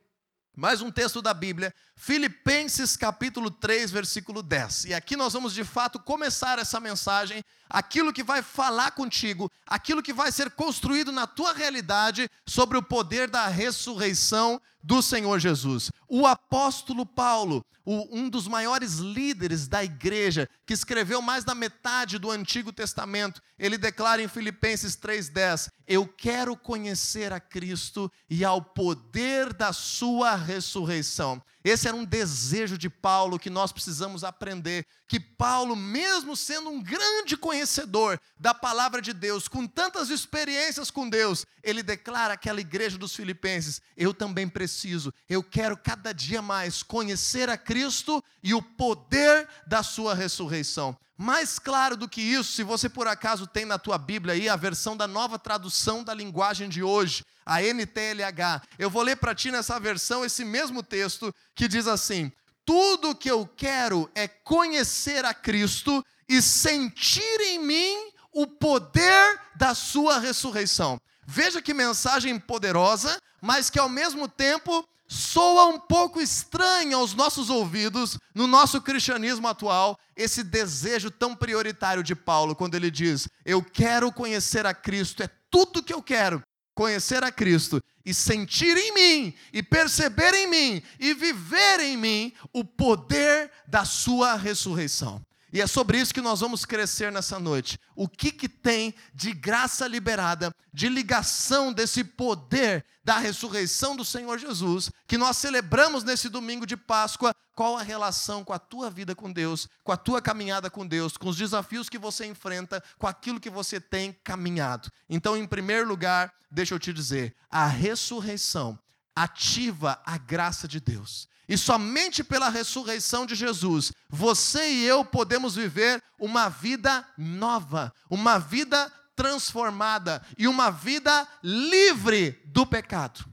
mais 0.57 0.81
um 0.81 0.91
texto 0.91 1.21
da 1.21 1.35
Bíblia, 1.35 1.73
Filipenses 2.01 2.97
capítulo 2.97 3.51
3, 3.51 3.91
versículo 3.91 4.41
10. 4.41 4.85
E 4.85 4.95
aqui 4.95 5.17
nós 5.17 5.33
vamos 5.33 5.53
de 5.53 5.65
fato 5.65 5.99
começar 5.99 6.57
essa 6.57 6.79
mensagem, 6.79 7.43
aquilo 7.69 8.13
que 8.13 8.23
vai 8.23 8.41
falar 8.41 8.93
contigo, 8.93 9.51
aquilo 9.67 10.01
que 10.01 10.13
vai 10.13 10.31
ser 10.31 10.49
construído 10.53 11.11
na 11.11 11.27
tua 11.27 11.53
realidade 11.53 12.31
sobre 12.47 12.79
o 12.79 12.83
poder 12.83 13.29
da 13.29 13.49
ressurreição 13.49 14.61
do 14.81 15.03
Senhor 15.03 15.41
Jesus. 15.41 15.91
O 16.09 16.25
apóstolo 16.25 17.05
Paulo, 17.05 17.67
um 17.85 18.29
dos 18.29 18.47
maiores 18.47 18.99
líderes 18.99 19.67
da 19.67 19.83
igreja, 19.83 20.49
que 20.65 20.75
escreveu 20.75 21.21
mais 21.21 21.43
da 21.43 21.55
metade 21.55 22.17
do 22.17 22.31
Antigo 22.31 22.73
Testamento, 22.73 23.43
ele 23.59 23.77
declara 23.77 24.23
em 24.23 24.29
Filipenses 24.29 24.95
3:10: 24.95 25.69
"Eu 25.87 26.07
quero 26.07 26.57
conhecer 26.57 27.33
a 27.33 27.41
Cristo 27.41 28.11
e 28.31 28.45
ao 28.45 28.63
poder 28.63 29.53
da 29.53 29.73
sua 29.73 30.37
ressurreição". 30.37 31.43
Esse 31.69 31.87
era 31.87 31.97
um 31.97 32.05
desejo 32.05 32.79
de 32.79 32.89
Paulo 32.89 33.39
que 33.39 33.51
nós 33.51 33.73
precisamos 33.73 34.25
aprender. 34.25 34.87
Que 35.07 35.21
Paulo, 35.21 35.77
mesmo 35.77 36.35
sendo 36.35 36.71
um 36.71 36.83
grande 36.83 37.37
conhecedor 37.37 38.19
da 38.39 38.55
palavra 38.55 39.03
de 39.03 39.13
Deus, 39.13 39.49
com 39.49 39.67
tantas 39.67 40.09
experiências 40.09 40.91
com 40.91 41.09
Deus, 41.09 41.45
ele 41.63 41.83
declara 41.83 42.35
àquela 42.35 42.61
igreja 42.61 42.97
dos 42.97 43.15
Filipenses: 43.15 43.83
Eu 43.97 44.15
também 44.15 44.49
preciso, 44.49 45.13
eu 45.29 45.43
quero 45.43 45.77
cada 45.77 46.13
dia 46.13 46.41
mais 46.41 46.83
conhecer 46.83 47.51
a 47.51 47.59
Cristo 47.59 48.25
e 48.43 48.55
o 48.55 48.63
poder 48.63 49.47
da 49.67 49.83
sua 49.83 50.15
ressurreição. 50.15 50.97
Mais 51.21 51.59
claro 51.59 51.97
do 51.97 52.09
que 52.09 52.21
isso, 52.21 52.53
se 52.53 52.63
você 52.63 52.89
por 52.89 53.09
acaso 53.09 53.45
tem 53.45 53.65
na 53.65 53.77
tua 53.77 53.99
Bíblia 53.99 54.35
aí 54.35 54.49
a 54.49 54.55
versão 54.55 54.97
da 54.97 55.09
nova 55.09 55.37
tradução 55.37 56.05
da 56.05 56.15
linguagem 56.15 56.69
de 56.69 56.81
hoje, 56.81 57.25
a 57.45 57.61
NTLH, 57.61 58.63
eu 58.79 58.89
vou 58.89 59.03
ler 59.03 59.17
para 59.17 59.35
ti 59.35 59.51
nessa 59.51 59.81
versão 59.81 60.25
esse 60.25 60.45
mesmo 60.45 60.81
texto 60.81 61.35
que 61.57 61.67
diz 61.67 61.89
assim: 61.89 62.31
Tudo 62.65 63.17
que 63.17 63.29
eu 63.29 63.49
quero 63.57 64.09
é 64.15 64.29
conhecer 64.29 65.25
a 65.25 65.35
Cristo 65.35 66.05
e 66.29 66.41
sentir 66.41 67.41
em 67.41 67.59
mim 67.59 68.13
o 68.33 68.47
poder 68.47 69.41
da 69.57 69.75
sua 69.75 70.21
ressurreição. 70.21 71.01
Veja 71.27 71.61
que 71.61 71.75
mensagem 71.75 72.39
poderosa, 72.39 73.19
mas 73.43 73.69
que 73.69 73.79
ao 73.81 73.89
mesmo 73.89 74.29
tempo 74.29 74.89
soa 75.09 75.67
um 75.67 75.81
pouco 75.81 76.21
estranho 76.21 76.99
aos 76.99 77.15
nossos 77.15 77.49
ouvidos, 77.49 78.19
no 78.35 78.47
nosso 78.47 78.81
cristianismo 78.83 79.49
atual, 79.49 79.99
esse 80.15 80.45
desejo 80.45 81.11
tão 81.11 81.35
prioritário 81.35 82.03
de 82.03 82.15
Paulo, 82.15 82.55
quando 82.55 82.75
ele 82.75 82.91
diz: 82.91 83.29
Eu 83.45 83.63
quero 83.63 84.13
conhecer 84.13 84.67
a 84.67 84.75
Cristo, 84.75 85.23
é 85.23 85.31
tudo 85.51 85.83
que 85.83 85.95
eu 85.95 86.03
quero, 86.03 86.43
conhecer 86.75 87.25
a 87.25 87.33
Cristo 87.33 87.83
e 88.05 88.13
sentir 88.13 88.77
em 88.77 88.93
mim, 88.93 89.35
e 89.53 89.63
perceber 89.63 90.35
em 90.35 90.47
mim, 90.47 90.83
e 91.01 91.15
viver 91.15 91.81
em 91.81 91.97
mim 91.97 92.33
o 92.53 92.65
poder 92.65 93.51
da 93.67 93.85
Sua 93.85 94.35
ressurreição. 94.35 95.25
E 95.53 95.61
é 95.61 95.67
sobre 95.67 95.99
isso 95.99 96.13
que 96.13 96.21
nós 96.21 96.41
vamos 96.41 96.65
crescer 96.65 97.11
nessa 97.11 97.39
noite. 97.39 97.79
O 97.97 98.09
que, 98.09 98.31
que 98.31 98.49
tem 98.49 98.95
de 99.15 99.33
graça 99.33 99.87
liberada, 99.87 100.55
de 100.73 100.89
ligação 100.89 101.73
desse 101.73 102.05
poder 102.05 102.85
da 103.03 103.19
ressurreição 103.19 103.97
do 103.97 104.05
Senhor 104.05 104.39
Jesus, 104.39 104.91
que 105.07 105.17
nós 105.17 105.39
celebramos 105.39 106.05
nesse 106.05 106.29
domingo 106.29 106.67
de 106.67 106.77
Páscoa? 106.77 107.35
Qual 107.55 107.77
a 107.77 107.83
relação 107.83 108.45
com 108.45 108.53
a 108.53 108.59
tua 108.59 108.91
vida 108.91 109.15
com 109.15 109.33
Deus, 109.33 109.67
com 109.83 109.91
a 109.91 109.97
tua 109.97 110.21
caminhada 110.21 110.71
com 110.71 110.87
Deus, 110.87 111.17
com 111.17 111.29
os 111.29 111.37
desafios 111.37 111.89
que 111.89 111.99
você 111.99 112.27
enfrenta, 112.27 112.83
com 112.99 113.07
aquilo 113.07 113.41
que 113.41 113.51
você 113.51 113.81
tem 113.81 114.13
caminhado? 114.23 114.93
Então, 115.09 115.37
em 115.37 115.47
primeiro 115.47 115.89
lugar, 115.89 116.33
deixa 116.51 116.75
eu 116.75 116.79
te 116.79 116.93
dizer, 116.93 117.35
a 117.51 117.67
ressurreição 117.67 118.79
ativa 119.17 120.01
a 120.05 120.17
graça 120.19 120.69
de 120.69 120.79
Deus. 120.79 121.27
E 121.49 121.57
somente 121.57 122.23
pela 122.23 122.51
ressurreição 122.51 123.25
de 123.25 123.35
Jesus, 123.35 123.93
você 124.09 124.71
e 124.71 124.85
eu 124.85 125.05
podemos 125.05 125.55
viver 125.55 126.03
uma 126.19 126.49
vida 126.49 127.07
nova, 127.17 127.93
uma 128.11 128.39
vida 128.39 128.93
transformada 129.17 130.23
e 130.37 130.47
uma 130.47 130.71
vida 130.71 131.27
livre 131.43 132.41
do 132.45 132.67
pecado. 132.67 133.25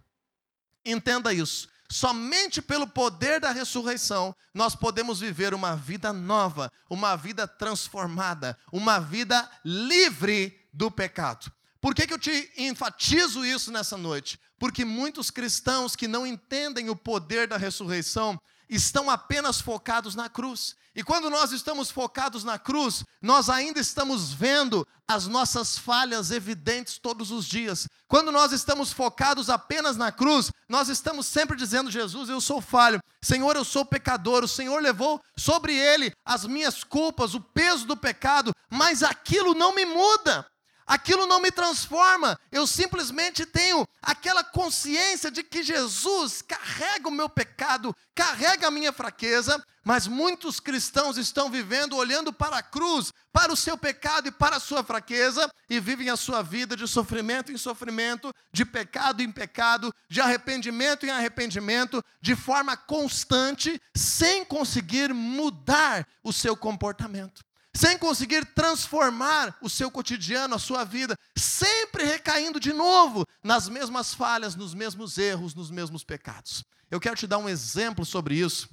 Entenda 0.86 1.34
isso. 1.34 1.68
Somente 1.92 2.62
pelo 2.62 2.88
poder 2.88 3.40
da 3.40 3.52
ressurreição 3.52 4.36
nós 4.54 4.76
podemos 4.76 5.20
viver 5.20 5.54
uma 5.54 5.76
vida 5.76 6.12
nova, 6.12 6.72
uma 6.90 7.16
vida 7.16 7.48
transformada, 7.48 8.58
uma 8.72 9.00
vida 9.00 9.48
livre 9.64 10.58
do 10.74 10.90
pecado. 10.90 11.52
Por 11.80 11.94
que, 11.94 12.08
que 12.08 12.14
eu 12.14 12.20
te 12.20 12.52
enfatizo 12.58 13.46
isso 13.46 13.72
nessa 13.72 13.96
noite? 13.96 14.40
Porque 14.60 14.86
muitos 14.86 15.30
cristãos 15.30 15.96
que 15.96 16.08
não 16.08 16.26
entendem 16.26 16.90
o 16.90 16.96
poder 16.96 17.48
da 17.48 17.58
ressurreição 17.58 18.40
estão 18.70 19.10
apenas 19.10 19.62
focados 19.62 20.16
na 20.16 20.30
cruz. 20.30 20.76
E 20.96 21.04
quando 21.04 21.30
nós 21.30 21.52
estamos 21.52 21.92
focados 21.92 22.46
na 22.46 22.58
cruz, 22.58 23.04
nós 23.22 23.50
ainda 23.50 23.80
estamos 23.82 24.32
vendo 24.32 24.88
as 25.06 25.28
nossas 25.28 25.78
falhas 25.78 26.32
evidentes 26.32 26.98
todos 26.98 27.32
os 27.32 27.46
dias. 27.46 27.86
Quando 28.08 28.32
nós 28.32 28.54
estamos 28.54 28.94
focados 28.94 29.50
apenas 29.50 29.98
na 29.98 30.10
cruz, 30.10 30.52
nós 30.70 30.88
estamos 30.88 31.28
sempre 31.28 31.58
dizendo: 31.58 31.92
Jesus, 31.92 32.30
eu 32.30 32.40
sou 32.40 32.62
falho. 32.62 33.02
Senhor, 33.22 33.58
eu 33.58 33.66
sou 33.66 33.84
pecador. 33.84 34.44
O 34.44 34.48
Senhor 34.48 34.82
levou 34.82 35.22
sobre 35.38 35.76
ele 35.76 36.14
as 36.24 36.46
minhas 36.46 36.82
culpas, 36.82 37.34
o 37.34 37.42
peso 37.42 37.86
do 37.86 37.98
pecado, 37.98 38.54
mas 38.72 39.04
aquilo 39.04 39.54
não 39.54 39.76
me 39.76 39.84
muda 39.86 40.46
aquilo 40.86 41.26
não 41.26 41.40
me 41.40 41.52
transforma, 41.52 42.40
eu 42.52 42.68
simplesmente 42.68 43.46
tenho 43.46 43.88
aquela 44.02 44.44
consciência 44.44 45.32
de 45.32 45.44
que 45.44 45.64
Jesus 45.64 46.42
carrega 46.42 47.08
o 47.08 47.12
meu 47.12 47.30
pecado, 47.30 47.96
carrega 48.14 48.68
a 48.68 48.72
minha 48.72 48.94
fraqueza, 48.94 49.64
mas 49.84 50.08
muitos 50.08 50.60
cristãos 50.60 51.18
estão 51.18 51.50
vivendo 51.50 51.96
olhando 51.96 52.34
para 52.34 52.58
a 52.58 52.64
cruz, 52.64 53.14
para 53.32 53.54
o 53.54 53.56
seu 53.56 53.78
pecado 53.78 54.28
e 54.28 54.32
para 54.32 54.56
a 54.56 54.60
sua 54.60 54.84
fraqueza, 54.84 55.48
e 55.70 55.80
vivem 55.80 56.10
a 56.10 56.18
sua 56.18 56.42
vida 56.42 56.76
de 56.76 56.88
sofrimento 56.88 57.52
em 57.52 57.58
sofrimento, 57.58 58.34
de 58.52 58.66
pecado 58.66 59.22
em 59.22 59.32
pecado, 59.32 59.94
de 60.10 60.20
arrependimento 60.20 61.06
em 61.06 61.12
arrependimento, 61.12 62.04
de 62.20 62.36
forma 62.36 62.76
constante, 62.76 63.80
sem 63.96 64.44
conseguir 64.44 65.14
mudar 65.14 66.08
o 66.24 66.34
seu 66.34 66.58
comportamento 66.58 67.45
sem 67.76 67.98
conseguir 67.98 68.46
transformar 68.54 69.58
o 69.62 69.70
seu 69.70 69.92
cotidiano, 69.92 70.56
a 70.56 70.60
sua 70.60 70.84
vida, 70.84 71.18
sempre 71.38 72.06
recaindo 72.06 72.60
de 72.60 72.72
novo 72.72 73.26
nas 73.44 73.68
mesmas 73.68 74.14
falhas, 74.14 74.56
nos 74.56 74.74
mesmos 74.74 75.18
erros, 75.18 75.54
nos 75.54 75.70
mesmos 75.70 76.04
pecados. 76.04 76.64
Eu 76.90 77.00
quero 77.00 77.16
te 77.16 77.28
dar 77.28 77.38
um 77.38 77.50
exemplo 77.50 78.06
sobre 78.06 78.36
isso, 78.36 78.70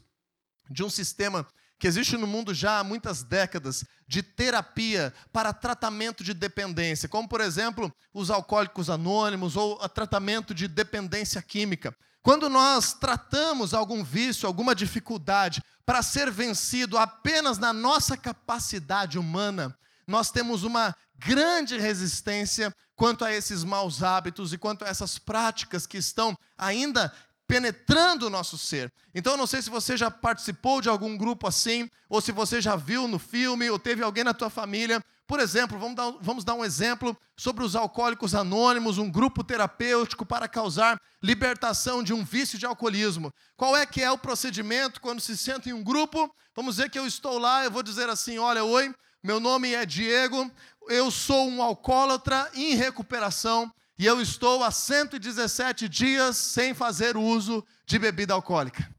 de 0.71 0.85
um 0.85 0.91
sistema 0.91 1.47
que 1.83 1.89
existe 1.89 2.17
no 2.17 2.29
mundo 2.29 2.55
já 2.55 2.79
há 2.79 2.85
muitas 2.85 3.25
décadas 3.25 3.85
de 4.07 4.23
terapia 4.23 5.13
para 5.33 5.53
tratamento 5.53 6.23
de 6.23 6.33
dependência, 6.33 7.09
como 7.09 7.29
por 7.29 7.41
exemplo 7.41 7.93
os 8.15 8.31
alcoólicos 8.31 8.89
anônimos 8.89 9.57
ou 9.57 9.77
tratamento 9.89 10.55
de 10.55 10.69
dependência 10.69 11.43
química. 11.43 11.93
Quando 12.23 12.49
nós 12.49 12.93
tratamos 12.95 13.75
algum 13.75 14.05
vício, 14.05 14.47
alguma 14.47 14.75
dificuldade 14.75 15.63
para 15.85 16.03
ser 16.03 16.31
vencido 16.31 16.97
apenas 16.97 17.59
na 17.59 17.73
nossa 17.73 18.17
capacidade 18.17 19.19
humana, 19.19 19.77
nós 20.07 20.31
temos 20.31 20.63
uma 20.63 20.95
grande 21.19 21.79
resistência 21.79 22.73
quanto 22.95 23.25
a 23.25 23.33
esses 23.33 23.65
maus 23.65 24.03
hábitos 24.03 24.53
e 24.53 24.59
quanto 24.59 24.85
a 24.85 24.89
essas 24.89 25.19
práticas 25.19 25.87
que 25.87 25.99
estão 25.99 26.37
ainda 26.57 27.13
penetrando 27.47 28.27
o 28.27 28.31
nosso 28.31 28.57
ser. 28.57 28.93
Então, 29.15 29.37
não 29.37 29.47
sei 29.47 29.61
se 29.61 29.69
você 29.69 29.97
já 29.97 30.11
participou 30.11 30.81
de 30.81 30.89
algum 30.89 31.17
grupo 31.17 31.47
assim, 31.47 31.91
ou 32.09 32.21
se 32.21 32.31
você 32.33 32.61
já 32.61 32.77
viu 32.77 33.09
no 33.09 33.19
filme, 33.19 33.69
ou 33.69 33.79
teve 33.79 34.03
alguém 34.03 34.25
na 34.25 34.33
tua 34.33 34.49
família. 34.49 35.03
Por 35.27 35.41
exemplo, 35.41 35.79
vamos 35.79 35.97
dar, 35.97 36.15
vamos 36.21 36.45
dar 36.45 36.55
um 36.55 36.65
exemplo 36.65 37.17
sobre 37.37 37.65
os 37.65 37.75
alcoólicos 37.75 38.35
anônimos, 38.35 38.99
um 38.99 39.11
grupo 39.11 39.43
terapêutico 39.43 40.27
para 40.27 40.49
causar 40.49 41.01
libertação 41.23 42.03
de 42.03 42.13
um 42.13 42.25
vício 42.25 42.59
de 42.59 42.67
alcoolismo. 42.67 43.33
Qual 43.57 43.77
é 43.77 43.87
que 43.87 44.03
é 44.03 44.11
o 44.11 44.19
procedimento 44.19 45.01
quando 45.01 45.21
se 45.21 45.37
senta 45.37 45.69
em 45.69 45.73
um 45.73 45.83
grupo? 45.83 46.31
Vamos 46.55 46.77
dizer 46.77 46.91
que 46.91 46.99
eu 46.99 47.07
estou 47.07 47.39
lá, 47.39 47.65
eu 47.65 47.71
vou 47.71 47.83
dizer 47.83 48.09
assim: 48.09 48.39
olha, 48.39 48.65
oi, 48.65 48.95
meu 49.23 49.39
nome 49.39 49.73
é 49.73 49.87
Diego, 49.87 50.51
eu 50.89 51.11
sou 51.11 51.49
um 51.49 51.63
alcoólatra 51.63 52.51
em 52.55 52.75
recuperação 52.75 53.73
e 53.99 54.05
eu 54.05 54.21
estou 54.21 54.65
há 54.65 54.71
117 54.71 55.89
dias 55.89 56.37
sem 56.37 56.75
fazer 56.75 57.17
uso 57.17 57.65
de 57.87 57.99
bebida 57.99 58.35
alcoólica. 58.35 58.91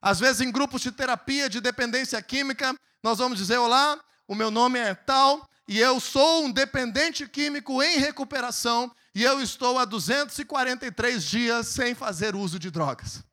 Às 0.00 0.20
vezes, 0.20 0.42
em 0.42 0.52
grupos 0.52 0.82
de 0.82 0.92
terapia 0.92 1.48
de 1.48 1.60
dependência 1.60 2.20
química, 2.20 2.74
nós 3.02 3.18
vamos 3.18 3.38
dizer: 3.38 3.56
Olá, 3.56 3.98
o 4.26 4.34
meu 4.34 4.50
nome 4.50 4.78
é 4.78 4.94
tal, 4.94 5.48
e 5.68 5.78
eu 5.78 5.98
sou 6.00 6.44
um 6.44 6.50
dependente 6.50 7.26
químico 7.28 7.82
em 7.82 7.98
recuperação, 7.98 8.90
e 9.14 9.22
eu 9.22 9.40
estou 9.40 9.78
há 9.78 9.84
243 9.84 11.24
dias 11.24 11.68
sem 11.68 11.94
fazer 11.94 12.36
uso 12.36 12.58
de 12.58 12.70
drogas. 12.70 13.24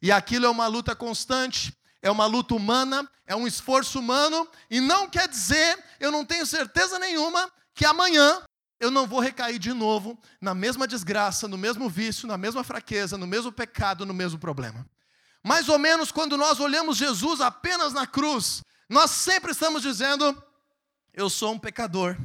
E 0.00 0.10
aquilo 0.10 0.46
é 0.46 0.48
uma 0.48 0.66
luta 0.66 0.94
constante, 0.94 1.72
é 2.00 2.10
uma 2.10 2.26
luta 2.26 2.54
humana, 2.54 3.08
é 3.26 3.34
um 3.34 3.46
esforço 3.46 3.98
humano, 3.98 4.48
e 4.70 4.80
não 4.80 5.08
quer 5.08 5.28
dizer, 5.28 5.78
eu 6.00 6.10
não 6.10 6.24
tenho 6.24 6.46
certeza 6.46 6.98
nenhuma, 6.98 7.50
que 7.74 7.84
amanhã 7.84 8.40
eu 8.80 8.90
não 8.90 9.06
vou 9.06 9.20
recair 9.20 9.58
de 9.58 9.72
novo 9.72 10.18
na 10.40 10.54
mesma 10.54 10.86
desgraça, 10.86 11.48
no 11.48 11.58
mesmo 11.58 11.88
vício, 11.88 12.28
na 12.28 12.38
mesma 12.38 12.62
fraqueza, 12.62 13.18
no 13.18 13.26
mesmo 13.26 13.50
pecado, 13.50 14.06
no 14.06 14.14
mesmo 14.14 14.38
problema. 14.38 14.86
Mais 15.44 15.68
ou 15.68 15.78
menos 15.78 16.12
quando 16.12 16.36
nós 16.36 16.60
olhamos 16.60 16.96
Jesus 16.96 17.40
apenas 17.40 17.92
na 17.92 18.06
cruz, 18.06 18.62
nós 18.88 19.10
sempre 19.10 19.52
estamos 19.52 19.82
dizendo: 19.82 20.42
eu 21.12 21.28
sou 21.28 21.52
um 21.52 21.58
pecador, 21.58 22.16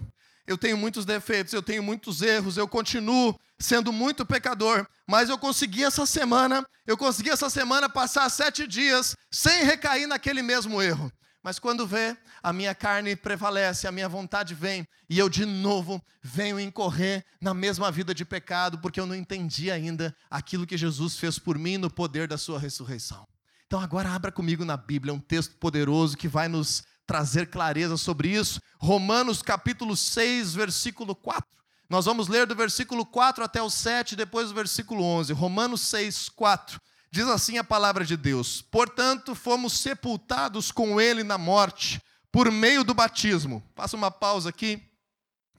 eu 0.46 0.58
tenho 0.58 0.78
muitos 0.78 1.06
defeitos, 1.06 1.54
eu 1.54 1.62
tenho 1.62 1.84
muitos 1.84 2.22
erros, 2.22 2.58
eu 2.58 2.68
continuo 2.68 3.38
sendo 3.60 3.94
muito 3.94 4.26
pecador, 4.26 4.86
mas 5.08 5.30
eu 5.30 5.38
consegui 5.38 5.84
essa 5.84 6.06
semana, 6.06 6.66
eu 6.86 6.98
consegui 6.98 7.30
essa 7.30 7.50
semana 7.50 7.88
passar 7.90 8.30
sete 8.30 8.68
dias 8.68 9.16
sem 9.32 9.64
recair 9.64 10.08
naquele 10.08 10.42
mesmo 10.42 10.82
erro. 10.82 11.12
Mas 11.42 11.60
quando 11.60 11.86
vê, 11.86 12.16
a 12.42 12.54
minha 12.54 12.74
carne 12.74 13.18
prevalece, 13.18 13.86
a 13.86 13.92
minha 13.92 14.08
vontade 14.08 14.54
vem, 14.56 14.88
e 15.10 15.20
eu 15.20 15.28
de 15.28 15.46
novo 15.46 16.02
venho 16.22 16.58
incorrer 16.58 17.26
na 17.42 17.54
mesma 17.54 17.92
vida 17.92 18.14
de 18.14 18.24
pecado, 18.24 18.80
porque 18.80 19.00
eu 19.00 19.06
não 19.06 19.16
entendi 19.16 19.70
ainda 19.70 20.16
aquilo 20.30 20.66
que 20.66 20.78
Jesus 20.78 21.18
fez 21.18 21.38
por 21.38 21.58
mim 21.58 21.78
no 21.78 21.90
poder 21.90 22.30
da 22.30 22.38
sua 22.38 22.58
ressurreição. 22.58 23.28
Então 23.74 23.82
agora 23.82 24.12
abra 24.12 24.32
comigo 24.32 24.64
na 24.64 24.78
Bíblia 24.78 25.12
um 25.12 25.20
texto 25.20 25.56
poderoso 25.56 26.16
que 26.16 26.28
vai 26.28 26.48
nos 26.48 26.84
trazer 27.08 27.50
clareza 27.50 27.98
sobre 27.98 28.30
isso. 28.30 28.62
Romanos 28.78 29.42
capítulo 29.42 29.98
6, 29.98 30.54
versículo 30.54 31.16
4. 31.16 31.44
Nós 31.90 32.06
vamos 32.06 32.28
ler 32.28 32.46
do 32.46 32.56
versículo 32.56 33.04
4 33.04 33.44
até 33.44 33.64
o 33.64 33.72
7, 33.72 34.16
depois 34.16 34.50
do 34.50 34.54
versículo 34.54 35.04
11. 35.04 35.34
Romanos 35.34 35.82
6, 35.88 36.30
4. 36.30 36.80
Diz 37.12 37.26
assim 37.26 37.58
a 37.58 37.64
palavra 37.64 38.06
de 38.06 38.16
Deus: 38.16 38.62
Portanto, 38.62 39.34
fomos 39.34 39.80
sepultados 39.80 40.72
com 40.72 41.02
ele 41.02 41.24
na 41.24 41.40
morte, 41.40 42.00
por 42.32 42.52
meio 42.52 42.84
do 42.84 42.94
batismo. 42.94 43.64
Faça 43.76 43.98
uma 43.98 44.12
pausa 44.12 44.50
aqui, 44.50 44.84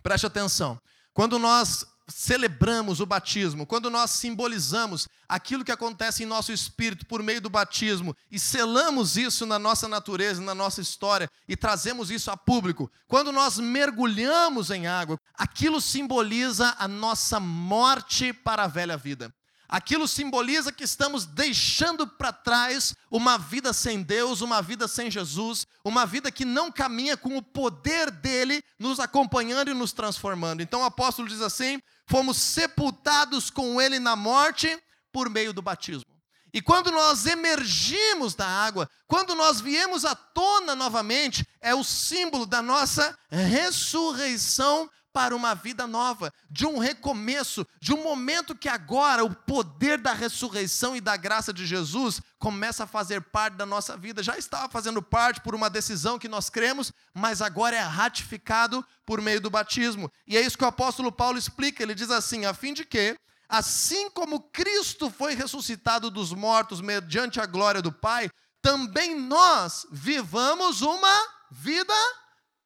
preste 0.04 0.24
atenção. 0.24 0.80
Quando 1.12 1.36
nós 1.36 1.84
celebramos 2.06 3.00
o 3.00 3.06
batismo, 3.06 3.66
quando 3.66 3.88
nós 3.90 4.10
simbolizamos 4.10 5.08
aquilo 5.28 5.64
que 5.64 5.72
acontece 5.72 6.22
em 6.22 6.26
nosso 6.26 6.52
espírito 6.52 7.06
por 7.06 7.22
meio 7.22 7.40
do 7.40 7.48
batismo 7.48 8.14
e 8.30 8.38
selamos 8.38 9.16
isso 9.16 9.46
na 9.46 9.58
nossa 9.58 9.88
natureza, 9.88 10.40
na 10.40 10.54
nossa 10.54 10.80
história 10.80 11.30
e 11.48 11.56
trazemos 11.56 12.10
isso 12.10 12.30
a 12.30 12.36
público, 12.36 12.90
quando 13.08 13.32
nós 13.32 13.58
mergulhamos 13.58 14.70
em 14.70 14.86
água, 14.86 15.18
aquilo 15.34 15.80
simboliza 15.80 16.74
a 16.78 16.86
nossa 16.86 17.40
morte 17.40 18.32
para 18.32 18.64
a 18.64 18.68
velha 18.68 18.96
vida. 18.96 19.32
Aquilo 19.68 20.06
simboliza 20.06 20.72
que 20.72 20.84
estamos 20.84 21.24
deixando 21.24 22.06
para 22.06 22.32
trás 22.32 22.94
uma 23.10 23.38
vida 23.38 23.72
sem 23.72 24.02
Deus, 24.02 24.40
uma 24.40 24.60
vida 24.60 24.86
sem 24.86 25.10
Jesus, 25.10 25.66
uma 25.84 26.04
vida 26.04 26.30
que 26.30 26.44
não 26.44 26.70
caminha 26.70 27.16
com 27.16 27.36
o 27.36 27.42
poder 27.42 28.10
dele 28.10 28.62
nos 28.78 29.00
acompanhando 29.00 29.70
e 29.70 29.74
nos 29.74 29.92
transformando. 29.92 30.62
Então 30.62 30.82
o 30.82 30.84
apóstolo 30.84 31.28
diz 31.28 31.40
assim: 31.40 31.80
fomos 32.06 32.36
sepultados 32.36 33.50
com 33.50 33.80
ele 33.80 33.98
na 33.98 34.14
morte 34.14 34.78
por 35.12 35.30
meio 35.30 35.52
do 35.52 35.62
batismo. 35.62 36.14
E 36.52 36.62
quando 36.62 36.92
nós 36.92 37.26
emergimos 37.26 38.36
da 38.36 38.46
água, 38.46 38.88
quando 39.08 39.34
nós 39.34 39.60
viemos 39.60 40.04
à 40.04 40.14
tona 40.14 40.76
novamente, 40.76 41.44
é 41.60 41.74
o 41.74 41.82
símbolo 41.82 42.46
da 42.46 42.62
nossa 42.62 43.18
ressurreição 43.28 44.88
para 45.14 45.34
uma 45.34 45.54
vida 45.54 45.86
nova, 45.86 46.32
de 46.50 46.66
um 46.66 46.76
recomeço, 46.76 47.64
de 47.80 47.94
um 47.94 48.02
momento 48.02 48.52
que 48.52 48.68
agora 48.68 49.24
o 49.24 49.32
poder 49.32 49.96
da 49.96 50.12
ressurreição 50.12 50.96
e 50.96 51.00
da 51.00 51.16
graça 51.16 51.52
de 51.52 51.64
Jesus 51.64 52.20
começa 52.36 52.82
a 52.82 52.86
fazer 52.86 53.20
parte 53.20 53.54
da 53.54 53.64
nossa 53.64 53.96
vida. 53.96 54.24
Já 54.24 54.36
estava 54.36 54.68
fazendo 54.68 55.00
parte 55.00 55.40
por 55.40 55.54
uma 55.54 55.70
decisão 55.70 56.18
que 56.18 56.26
nós 56.26 56.50
cremos, 56.50 56.92
mas 57.14 57.40
agora 57.40 57.76
é 57.76 57.80
ratificado 57.80 58.84
por 59.06 59.20
meio 59.20 59.40
do 59.40 59.48
batismo. 59.48 60.10
E 60.26 60.36
é 60.36 60.40
isso 60.40 60.58
que 60.58 60.64
o 60.64 60.68
apóstolo 60.68 61.12
Paulo 61.12 61.38
explica. 61.38 61.84
Ele 61.84 61.94
diz 61.94 62.10
assim: 62.10 62.44
a 62.44 62.52
fim 62.52 62.74
de 62.74 62.84
que, 62.84 63.16
assim 63.48 64.10
como 64.10 64.50
Cristo 64.50 65.08
foi 65.08 65.36
ressuscitado 65.36 66.10
dos 66.10 66.32
mortos 66.32 66.80
mediante 66.80 67.40
a 67.40 67.46
glória 67.46 67.80
do 67.80 67.92
Pai, 67.92 68.28
também 68.60 69.16
nós 69.16 69.86
vivamos 69.92 70.82
uma 70.82 71.16
vida 71.52 71.94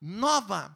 nova. 0.00 0.74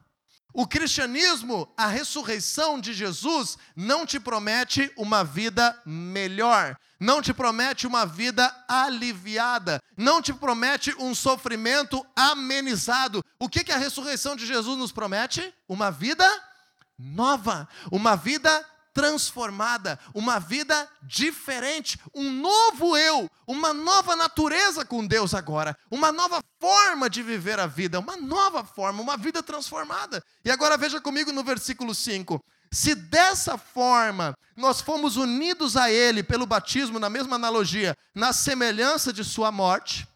O 0.55 0.67
cristianismo, 0.67 1.73
a 1.77 1.87
ressurreição 1.87 2.79
de 2.79 2.93
Jesus, 2.93 3.57
não 3.75 4.05
te 4.05 4.21
promete 4.21 4.93
uma 4.97 5.25
vida 5.25 5.81
melhor, 5.87 6.77
não 7.01 7.23
te 7.23 7.33
promete 7.33 7.87
uma 7.87 8.05
vida 8.05 8.55
aliviada, 8.69 9.83
não 9.97 10.21
te 10.21 10.33
promete 10.33 10.95
um 10.99 11.15
sofrimento 11.15 12.07
amenizado. 12.15 13.25
O 13.39 13.49
que, 13.49 13.65
que 13.65 13.73
a 13.73 13.79
ressurreição 13.79 14.37
de 14.37 14.47
Jesus 14.47 14.77
nos 14.77 14.93
promete? 14.93 15.53
Uma 15.67 15.91
vida 15.91 16.29
nova, 16.99 17.67
uma 17.91 18.15
vida 18.15 18.65
transformada, 18.93 19.99
uma 20.15 20.39
vida 20.39 20.89
diferente, 21.03 21.99
um 22.15 22.31
novo 22.31 22.97
eu, 22.97 23.31
uma 23.47 23.73
nova 23.73 24.15
natureza 24.15 24.85
com 24.85 25.07
Deus 25.07 25.35
agora, 25.35 25.77
uma 25.91 26.13
nova 26.13 26.43
forma 26.61 27.09
de 27.09 27.23
viver 27.23 27.59
a 27.59 27.67
vida, 27.67 27.99
uma 27.99 28.17
nova 28.17 28.65
forma, 28.65 29.03
uma 29.03 29.17
vida 29.17 29.43
transformada. 29.43 30.23
E 30.45 30.51
agora 30.51 30.77
veja 30.77 31.01
comigo 31.01 31.33
no 31.33 31.43
versículo 31.43 31.95
5. 31.95 32.43
Se 32.71 32.95
dessa 32.95 33.59
forma 33.59 34.35
nós 34.57 34.81
fomos 34.81 35.17
unidos 35.17 35.77
a 35.77 35.91
Ele 35.91 36.23
pelo 36.23 36.47
batismo, 36.47 36.99
na 36.99 37.11
mesma 37.11 37.37
analogia, 37.37 37.97
na 38.15 38.33
semelhança 38.33 39.13
de 39.13 39.25
Sua 39.25 39.53
morte, 39.53 40.07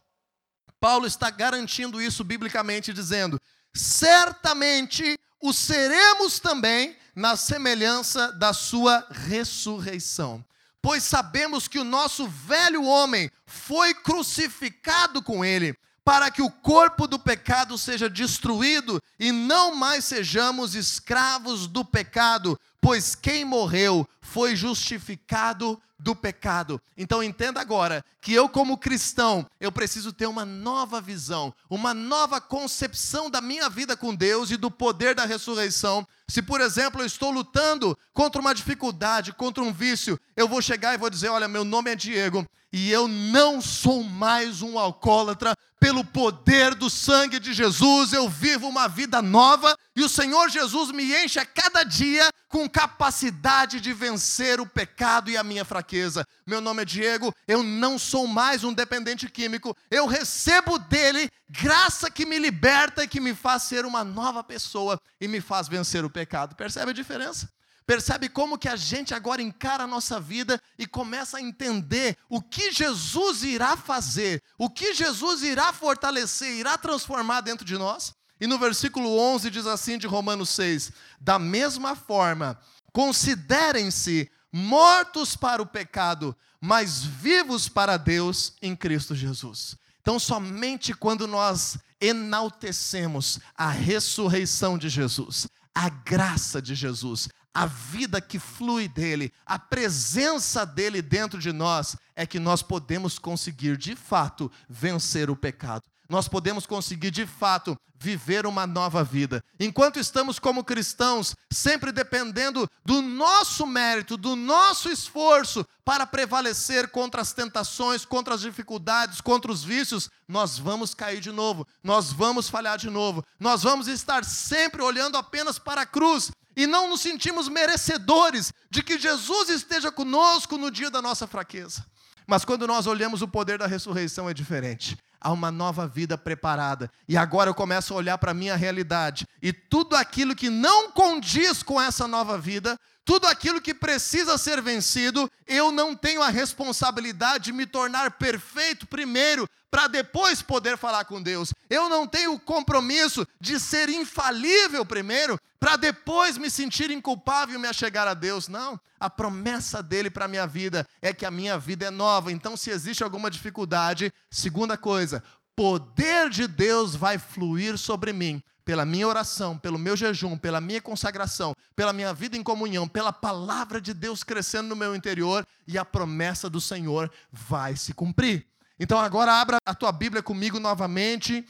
Paulo 0.81 1.07
está 1.07 1.31
garantindo 1.31 2.01
isso 2.01 2.23
biblicamente, 2.23 2.93
dizendo: 2.93 3.41
certamente 3.75 5.19
o 5.41 5.53
seremos 5.53 6.39
também 6.39 6.97
na 7.15 7.37
semelhança 7.37 8.33
da 8.33 8.53
sua 8.53 9.07
ressurreição. 9.11 10.45
Pois 10.83 11.03
sabemos 11.03 11.67
que 11.67 11.79
o 11.79 11.85
nosso 11.85 12.29
velho 12.29 12.85
homem 12.85 13.31
foi 13.45 13.95
crucificado 13.95 15.23
com 15.23 15.45
ele, 15.45 15.77
para 16.05 16.31
que 16.31 16.41
o 16.41 16.51
corpo 16.51 17.09
do 17.09 17.19
pecado 17.19 17.77
seja 17.77 18.09
destruído 18.09 19.03
e 19.19 19.33
não 19.33 19.75
mais 19.75 20.05
sejamos 20.05 20.77
escravos 20.77 21.67
do 21.67 21.85
pecado, 21.85 22.59
pois 22.81 23.17
quem 23.17 23.45
morreu 23.45 24.09
foi 24.21 24.55
justificado 24.55 25.81
do 25.99 26.15
pecado. 26.15 26.81
Então 26.97 27.23
entenda 27.23 27.61
agora 27.61 28.05
que 28.21 28.33
eu 28.33 28.49
como 28.49 28.79
cristão, 28.79 29.47
eu 29.61 29.73
preciso 29.73 30.13
ter 30.13 30.27
uma 30.27 30.45
nova 30.45 31.01
visão, 31.01 31.55
uma 31.71 31.95
nova 31.95 32.41
concepção 32.41 33.31
da 33.31 33.41
minha 33.41 33.69
vida 33.69 33.97
com 33.97 34.15
Deus 34.15 34.51
e 34.51 34.57
do 34.57 34.71
poder 34.71 35.15
da 35.15 35.25
ressurreição. 35.25 36.07
Se, 36.29 36.43
por 36.43 36.61
exemplo, 36.61 37.01
eu 37.01 37.07
estou 37.07 37.31
lutando 37.31 37.97
contra 38.13 38.41
uma 38.41 38.55
dificuldade, 38.55 39.33
contra 39.33 39.63
um 39.63 39.73
vício, 39.73 40.19
eu 40.37 40.49
vou 40.49 40.61
chegar 40.61 40.95
e 40.95 40.99
vou 40.99 41.11
dizer: 41.11 41.29
"Olha, 41.29 41.49
meu 41.49 41.65
nome 41.65 41.91
é 41.91 41.97
Diego 41.97 42.47
e 42.73 42.91
eu 42.91 43.09
não 43.09 43.61
sou 43.61 44.03
mais 44.03 44.61
um 44.61 44.79
alcoólatra, 44.79 45.55
pelo 45.79 46.05
poder 46.05 46.75
do 46.75 46.89
sangue 46.89 47.39
de 47.39 47.53
Jesus, 47.53 48.13
eu 48.13 48.29
vivo 48.29 48.67
uma 48.67 48.89
vida 48.89 49.21
nova 49.21 49.77
e 49.95 50.03
o 50.03 50.09
Senhor 50.09 50.49
Jesus 50.49 50.91
me 50.91 51.15
enche 51.15 51.39
a 51.39 51.47
cada 51.47 51.85
dia 51.85 52.29
com 52.49 52.69
capacidade 52.69 53.81
de 53.81 53.93
vencer 53.93 54.61
o 54.61 54.67
pecado 54.67 55.31
e 55.31 55.37
a 55.37 55.45
minha 55.45 55.65
fraqueza. 55.65 56.25
Meu 56.47 56.61
nome 56.61 56.83
é 56.83 56.85
Diego, 56.85 57.33
eu 57.47 57.63
não 57.63 57.99
sou 57.99 58.27
mais 58.27 58.65
um 58.65 58.73
dependente 58.73 59.29
químico, 59.29 59.77
eu 59.91 60.07
recebo 60.07 60.79
dele 60.79 61.29
graça 61.49 62.11
que 62.11 62.27
me 62.27 62.39
liberta 62.39 63.05
e 63.05 63.09
que 63.09 63.21
me 63.21 63.35
faz 63.35 63.65
ser 63.65 63.85
uma 63.85 64.03
nova 64.03 64.43
pessoa 64.43 65.01
e 65.21 65.29
me 65.29 65.41
faz 65.41 65.69
vencer 65.69 66.05
o 66.05 66.11
pecado. 66.11 66.57
Percebe 66.57 66.91
a 66.91 66.95
diferença? 66.95 67.49
Percebe 67.87 68.29
como 68.29 68.59
que 68.59 68.69
a 68.69 68.75
gente 68.75 69.15
agora 69.15 69.41
encara 69.41 69.85
a 69.85 69.87
nossa 69.87 70.19
vida 70.19 70.61
e 70.77 70.87
começa 70.87 71.39
a 71.39 71.43
entender 71.43 72.17
o 72.29 72.43
que 72.43 72.73
Jesus 72.73 73.45
irá 73.45 73.77
fazer, 73.77 74.43
o 74.59 74.69
que 74.69 74.93
Jesus 74.93 75.43
irá 75.43 75.73
fortalecer, 75.73 76.53
irá 76.57 76.77
transformar 76.77 77.43
dentro 77.43 77.65
de 77.65 77.79
nós? 77.79 78.13
E 78.41 78.47
no 78.47 78.59
versículo 78.59 79.17
11 79.17 79.51
diz 79.51 79.67
assim 79.67 79.99
de 79.99 80.07
Romanos 80.09 80.51
6: 80.51 80.93
Da 81.21 81.39
mesma 81.39 81.95
forma, 81.95 82.59
considerem-se 82.93 84.29
mortos 84.53 85.37
para 85.37 85.63
o 85.63 85.67
pecado, 85.67 86.37
mas 86.61 87.05
vivos 87.05 87.69
para 87.69 87.97
Deus 87.97 88.55
em 88.61 88.75
Cristo 88.75 89.15
Jesus. 89.15 89.77
Então, 90.01 90.19
somente 90.19 90.93
quando 90.93 91.27
nós 91.27 91.79
enaltecemos 92.01 93.39
a 93.57 93.71
ressurreição 93.71 94.77
de 94.77 94.89
Jesus, 94.89 95.47
a 95.75 95.89
graça 95.89 96.61
de 96.61 96.75
Jesus, 96.75 97.29
a 97.57 97.65
vida 97.65 98.21
que 98.21 98.39
flui 98.39 98.87
dele, 98.87 99.33
a 99.47 99.59
presença 99.59 100.67
dele 100.67 101.01
dentro 101.01 101.39
de 101.39 101.53
nós, 101.53 101.97
é 102.15 102.27
que 102.27 102.39
nós 102.39 102.63
podemos 102.63 103.19
conseguir 103.19 103.79
de 103.79 103.97
fato 103.97 104.53
vencer 104.69 105.31
o 105.31 105.37
pecado. 105.37 105.85
Nós 106.09 106.29
podemos 106.29 106.67
conseguir 106.67 107.11
de 107.11 107.27
fato 107.27 107.77
viver 107.99 108.47
uma 108.47 108.67
nova 108.67 109.03
vida. 109.03 109.43
Enquanto 109.59 109.99
estamos 109.99 110.39
como 110.39 110.65
cristãos, 110.65 111.35
sempre 111.51 111.91
dependendo 111.91 112.69
do 112.85 113.01
nosso 113.03 113.67
mérito, 113.67 114.17
do 114.17 114.37
nosso 114.37 114.91
esforço 114.91 115.67
para 115.85 116.07
prevalecer 116.07 116.89
contra 116.89 117.23
as 117.23 117.33
tentações, 117.33 118.05
contra 118.05 118.35
as 118.35 118.41
dificuldades, 118.41 119.21
contra 119.21 119.51
os 119.51 119.65
vícios, 119.65 120.11
nós 120.29 120.59
vamos 120.59 120.95
cair 120.95 121.21
de 121.21 121.33
novo, 121.33 121.67
nós 121.83 122.13
vamos 122.13 122.49
falhar 122.49 122.79
de 122.79 122.91
novo, 122.91 123.25
nós 123.41 123.63
vamos 123.63 123.89
estar 123.89 124.25
sempre 124.25 124.83
olhando 124.83 125.17
apenas 125.17 125.59
para 125.59 125.83
a 125.83 125.87
cruz 125.87 126.31
e 126.57 126.67
não 126.67 126.89
nos 126.89 127.01
sentimos 127.01 127.49
merecedores 127.49 128.53
de 128.71 128.83
que 128.83 128.99
Jesus 128.99 129.49
esteja 129.51 129.93
conosco 129.93 130.57
no 130.57 130.71
dia 130.71 130.91
da 130.91 131.03
nossa 131.03 131.27
fraqueza. 131.27 131.85
Mas 132.27 132.45
quando 132.45 132.67
nós 132.67 132.87
olhamos 132.87 133.23
o 133.23 133.29
poder 133.29 133.59
da 133.59 133.67
ressurreição 133.67 134.29
é 134.29 134.35
diferente. 134.35 134.97
Há 135.27 135.33
uma 135.33 135.51
nova 135.51 135.89
vida 135.89 136.17
preparada. 136.17 136.89
E 137.09 137.17
agora 137.17 137.51
eu 137.51 137.55
começo 137.55 137.93
a 137.93 137.97
olhar 137.97 138.17
para 138.17 138.31
a 138.31 138.35
minha 138.35 138.55
realidade. 138.55 139.27
E 139.43 139.53
tudo 139.53 139.97
aquilo 139.97 140.37
que 140.37 140.49
não 140.49 140.93
condiz 140.93 141.65
com 141.65 141.83
essa 141.83 142.07
nova 142.07 142.39
vida, 142.39 142.79
tudo 143.07 143.29
aquilo 143.29 143.61
que 143.61 143.73
precisa 143.73 144.37
ser 144.37 144.61
vencido, 144.61 145.31
eu 145.47 145.71
não 145.71 145.95
tenho 145.95 146.21
a 146.21 146.29
responsabilidade 146.29 147.45
de 147.45 147.53
me 147.53 147.65
tornar 147.65 148.11
perfeito 148.11 148.85
primeiro, 148.85 149.49
para 149.71 149.87
depois 149.87 150.43
poder 150.43 150.77
falar 150.77 151.05
com 151.05 151.23
Deus. 151.23 151.55
Eu 151.71 151.89
não 151.89 152.05
tenho 152.05 152.35
o 152.35 152.41
compromisso 152.41 153.25
de 153.41 153.61
ser 153.61 153.89
infalível 153.89 154.85
primeiro, 154.85 155.39
para 155.61 155.77
depois 155.77 156.37
me 156.37 156.51
sentir 156.51 156.91
inculpável 156.91 157.55
e 157.55 157.59
me 157.59 157.69
achegar 157.69 158.09
a 158.09 158.15
Deus. 158.15 158.49
Não, 158.49 158.79
a 158.99 159.09
promessa 159.09 159.81
dele 159.81 160.11
para 160.11 160.25
a 160.25 160.29
minha 160.29 160.47
vida 160.47 160.85
é 161.01 161.13
que 161.13 161.25
a 161.25 161.31
minha 161.31 161.57
vida 161.57 161.87
é 161.87 161.91
nova. 161.91 162.33
Então, 162.33 162.57
se 162.57 162.71
existe 162.71 163.05
alguma 163.05 163.31
dificuldade, 163.31 164.13
segunda 164.29 164.77
coisa, 164.77 165.23
poder 165.55 166.29
de 166.29 166.49
Deus 166.49 166.97
vai 166.97 167.19
fluir 167.19 167.79
sobre 167.79 168.13
mim 168.13 168.43
pela 168.67 168.85
minha 168.85 169.07
oração, 169.07 169.57
pelo 169.57 169.79
meu 169.79 169.97
jejum, 169.97 170.37
pela 170.37 170.61
minha 170.61 170.83
consagração, 170.83 171.55
pela 171.77 171.93
minha 171.93 172.13
vida 172.13 172.37
em 172.37 172.43
comunhão, 172.43 172.89
pela 172.89 173.13
palavra 173.13 173.81
de 173.81 173.95
Deus 173.95 174.25
crescendo 174.25 174.69
no 174.69 174.75
meu 174.75 174.97
interior 174.97 175.47
e 175.69 175.79
a 175.79 175.85
promessa 175.85 176.51
do 176.51 176.61
Senhor 176.61 177.09
vai 177.31 177.77
se 177.77 177.95
cumprir. 177.95 178.45
Então 178.77 178.99
agora 178.99 179.33
abra 179.33 179.59
a 179.65 179.73
tua 179.73 179.93
Bíblia 179.93 180.21
comigo 180.21 180.59
novamente 180.59 181.47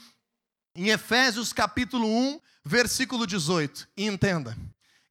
em 0.75 0.91
Efésios 0.91 1.55
capítulo 1.55 2.07
1, 2.07 2.39
versículo 2.63 3.27
18 3.27 3.89
e 3.97 4.05
entenda 4.05 4.55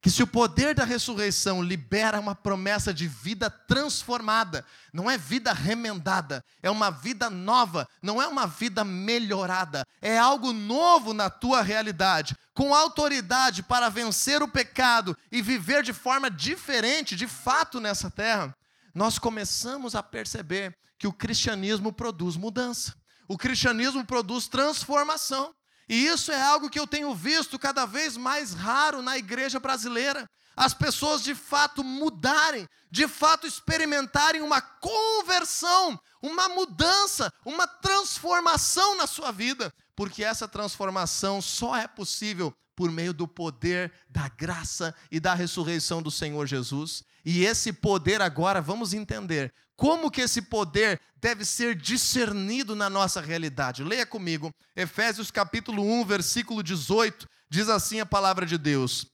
que 0.06 0.10
se 0.10 0.22
o 0.22 0.26
poder 0.28 0.72
da 0.72 0.84
ressurreição 0.84 1.60
libera 1.60 2.20
uma 2.20 2.32
promessa 2.32 2.94
de 2.94 3.08
vida 3.08 3.50
transformada, 3.50 4.64
não 4.92 5.10
é 5.10 5.18
vida 5.18 5.52
remendada, 5.52 6.44
é 6.62 6.70
uma 6.70 6.90
vida 6.92 7.28
nova, 7.28 7.88
não 8.00 8.22
é 8.22 8.28
uma 8.28 8.46
vida 8.46 8.84
melhorada, 8.84 9.84
é 10.00 10.16
algo 10.16 10.52
novo 10.52 11.12
na 11.12 11.28
tua 11.28 11.60
realidade, 11.60 12.36
com 12.54 12.72
autoridade 12.72 13.64
para 13.64 13.88
vencer 13.88 14.44
o 14.44 14.48
pecado 14.48 15.18
e 15.32 15.42
viver 15.42 15.82
de 15.82 15.92
forma 15.92 16.30
diferente, 16.30 17.16
de 17.16 17.26
fato, 17.26 17.80
nessa 17.80 18.08
terra. 18.08 18.54
Nós 18.94 19.18
começamos 19.18 19.96
a 19.96 20.04
perceber 20.04 20.78
que 21.00 21.08
o 21.08 21.12
cristianismo 21.12 21.92
produz 21.92 22.36
mudança, 22.36 22.94
o 23.26 23.36
cristianismo 23.36 24.06
produz 24.06 24.46
transformação. 24.46 25.52
E 25.88 26.06
isso 26.06 26.32
é 26.32 26.42
algo 26.42 26.68
que 26.68 26.80
eu 26.80 26.86
tenho 26.86 27.14
visto 27.14 27.58
cada 27.58 27.86
vez 27.86 28.16
mais 28.16 28.52
raro 28.52 29.02
na 29.02 29.16
igreja 29.16 29.60
brasileira. 29.60 30.28
As 30.56 30.72
pessoas 30.74 31.22
de 31.22 31.34
fato 31.34 31.84
mudarem, 31.84 32.66
de 32.90 33.06
fato 33.06 33.46
experimentarem 33.46 34.40
uma 34.40 34.60
conversão, 34.60 36.00
uma 36.22 36.48
mudança, 36.48 37.32
uma 37.44 37.66
transformação 37.66 38.96
na 38.96 39.06
sua 39.06 39.30
vida, 39.30 39.72
porque 39.94 40.24
essa 40.24 40.48
transformação 40.48 41.42
só 41.42 41.76
é 41.76 41.86
possível 41.86 42.54
por 42.76 42.92
meio 42.92 43.14
do 43.14 43.26
poder 43.26 43.90
da 44.08 44.28
graça 44.28 44.94
e 45.10 45.18
da 45.18 45.34
ressurreição 45.34 46.02
do 46.02 46.10
Senhor 46.10 46.46
Jesus. 46.46 47.02
E 47.24 47.44
esse 47.44 47.72
poder 47.72 48.20
agora, 48.20 48.60
vamos 48.60 48.92
entender, 48.92 49.52
como 49.74 50.10
que 50.10 50.20
esse 50.20 50.42
poder 50.42 51.00
deve 51.16 51.44
ser 51.44 51.74
discernido 51.74 52.76
na 52.76 52.88
nossa 52.88 53.20
realidade? 53.20 53.82
Leia 53.82 54.06
comigo, 54.06 54.52
Efésios 54.76 55.30
capítulo 55.30 55.82
1, 55.82 56.04
versículo 56.04 56.62
18, 56.62 57.26
diz 57.50 57.68
assim 57.68 57.98
a 57.98 58.06
palavra 58.06 58.44
de 58.44 58.58
Deus: 58.58 59.06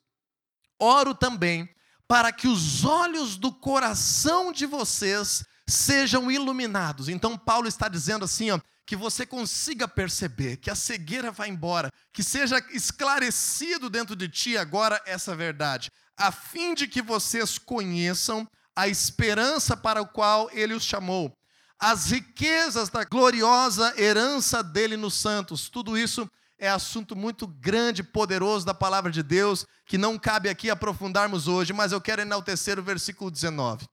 Oro 0.78 1.14
também 1.14 1.68
para 2.06 2.30
que 2.30 2.46
os 2.46 2.84
olhos 2.84 3.36
do 3.36 3.50
coração 3.50 4.52
de 4.52 4.66
vocês 4.66 5.44
sejam 5.66 6.30
iluminados. 6.30 7.08
Então 7.08 7.38
Paulo 7.38 7.66
está 7.66 7.88
dizendo 7.88 8.24
assim, 8.24 8.50
ó, 8.50 8.60
que 8.84 8.96
você 8.96 9.24
consiga 9.24 9.86
perceber, 9.86 10.56
que 10.56 10.70
a 10.70 10.74
cegueira 10.74 11.30
vá 11.30 11.46
embora, 11.46 11.90
que 12.12 12.22
seja 12.22 12.58
esclarecido 12.70 13.88
dentro 13.88 14.16
de 14.16 14.28
ti 14.28 14.56
agora 14.56 15.00
essa 15.06 15.34
verdade, 15.36 15.90
a 16.16 16.32
fim 16.32 16.74
de 16.74 16.86
que 16.86 17.00
vocês 17.00 17.58
conheçam 17.58 18.46
a 18.74 18.88
esperança 18.88 19.76
para 19.76 20.02
o 20.02 20.06
qual 20.06 20.50
ele 20.52 20.74
os 20.74 20.84
chamou, 20.84 21.36
as 21.78 22.10
riquezas 22.10 22.88
da 22.88 23.04
gloriosa 23.04 23.92
herança 24.00 24.62
dele 24.62 24.96
nos 24.96 25.14
santos. 25.14 25.68
Tudo 25.68 25.98
isso 25.98 26.30
é 26.58 26.68
assunto 26.68 27.16
muito 27.16 27.46
grande, 27.46 28.04
poderoso 28.04 28.64
da 28.64 28.72
palavra 28.72 29.10
de 29.10 29.22
Deus, 29.22 29.66
que 29.84 29.98
não 29.98 30.16
cabe 30.16 30.48
aqui 30.48 30.70
aprofundarmos 30.70 31.48
hoje, 31.48 31.72
mas 31.72 31.90
eu 31.90 32.00
quero 32.00 32.22
enaltecer 32.22 32.78
o 32.78 32.82
versículo 32.84 33.32
19. 33.32 33.84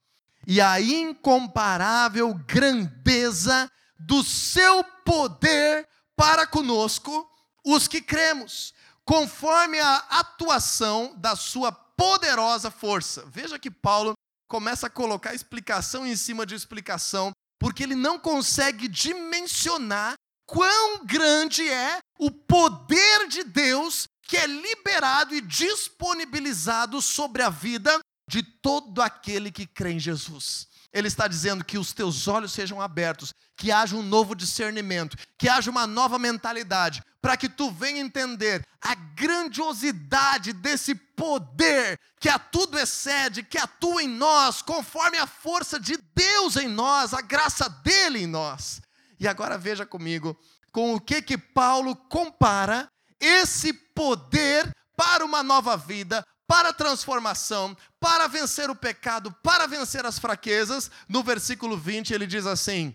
E 0.46 0.60
a 0.60 0.80
incomparável 0.80 2.32
grandeza 2.46 3.68
do 4.00 4.24
seu 4.24 4.82
poder 5.04 5.86
para 6.16 6.46
conosco, 6.46 7.30
os 7.64 7.86
que 7.86 8.00
cremos, 8.00 8.74
conforme 9.04 9.78
a 9.78 9.96
atuação 10.10 11.14
da 11.16 11.36
sua 11.36 11.70
poderosa 11.70 12.70
força. 12.70 13.24
Veja 13.26 13.58
que 13.58 13.70
Paulo 13.70 14.14
começa 14.48 14.86
a 14.86 14.90
colocar 14.90 15.34
explicação 15.34 16.06
em 16.06 16.16
cima 16.16 16.46
de 16.46 16.54
explicação, 16.54 17.30
porque 17.58 17.82
ele 17.82 17.94
não 17.94 18.18
consegue 18.18 18.88
dimensionar 18.88 20.14
quão 20.46 21.04
grande 21.04 21.68
é 21.68 21.98
o 22.18 22.30
poder 22.30 23.28
de 23.28 23.44
Deus 23.44 24.06
que 24.22 24.36
é 24.36 24.46
liberado 24.46 25.34
e 25.34 25.40
disponibilizado 25.40 27.02
sobre 27.02 27.42
a 27.42 27.50
vida 27.50 27.98
de 28.28 28.42
todo 28.42 29.02
aquele 29.02 29.50
que 29.50 29.66
crê 29.66 29.92
em 29.92 29.98
Jesus. 29.98 30.69
Ele 30.92 31.08
está 31.08 31.28
dizendo 31.28 31.64
que 31.64 31.78
os 31.78 31.92
teus 31.92 32.26
olhos 32.26 32.52
sejam 32.52 32.80
abertos, 32.80 33.32
que 33.56 33.70
haja 33.70 33.94
um 33.94 34.02
novo 34.02 34.34
discernimento, 34.34 35.16
que 35.38 35.48
haja 35.48 35.70
uma 35.70 35.86
nova 35.86 36.18
mentalidade, 36.18 37.02
para 37.22 37.36
que 37.36 37.48
tu 37.48 37.70
venha 37.70 38.00
entender 38.00 38.64
a 38.80 38.94
grandiosidade 38.94 40.52
desse 40.52 40.94
poder 40.94 41.98
que 42.18 42.28
a 42.28 42.38
tudo 42.38 42.78
excede, 42.78 43.42
que 43.42 43.58
atua 43.58 44.02
em 44.02 44.08
nós, 44.08 44.62
conforme 44.62 45.18
a 45.18 45.26
força 45.26 45.78
de 45.78 45.96
Deus 46.14 46.56
em 46.56 46.68
nós, 46.68 47.14
a 47.14 47.20
graça 47.20 47.68
dele 47.68 48.22
em 48.22 48.26
nós. 48.26 48.80
E 49.18 49.28
agora 49.28 49.58
veja 49.58 49.86
comigo 49.86 50.36
com 50.72 50.94
o 50.94 51.00
que 51.00 51.22
que 51.22 51.36
Paulo 51.36 51.94
compara 51.94 52.90
esse 53.20 53.72
poder 53.72 54.74
para 54.96 55.24
uma 55.24 55.42
nova 55.42 55.76
vida, 55.76 56.24
para 56.50 56.70
a 56.70 56.72
transformação, 56.72 57.76
para 58.00 58.26
vencer 58.26 58.68
o 58.70 58.74
pecado, 58.74 59.30
para 59.40 59.68
vencer 59.68 60.04
as 60.04 60.18
fraquezas. 60.18 60.90
No 61.08 61.22
versículo 61.22 61.78
20 61.78 62.12
ele 62.12 62.26
diz 62.26 62.44
assim: 62.44 62.92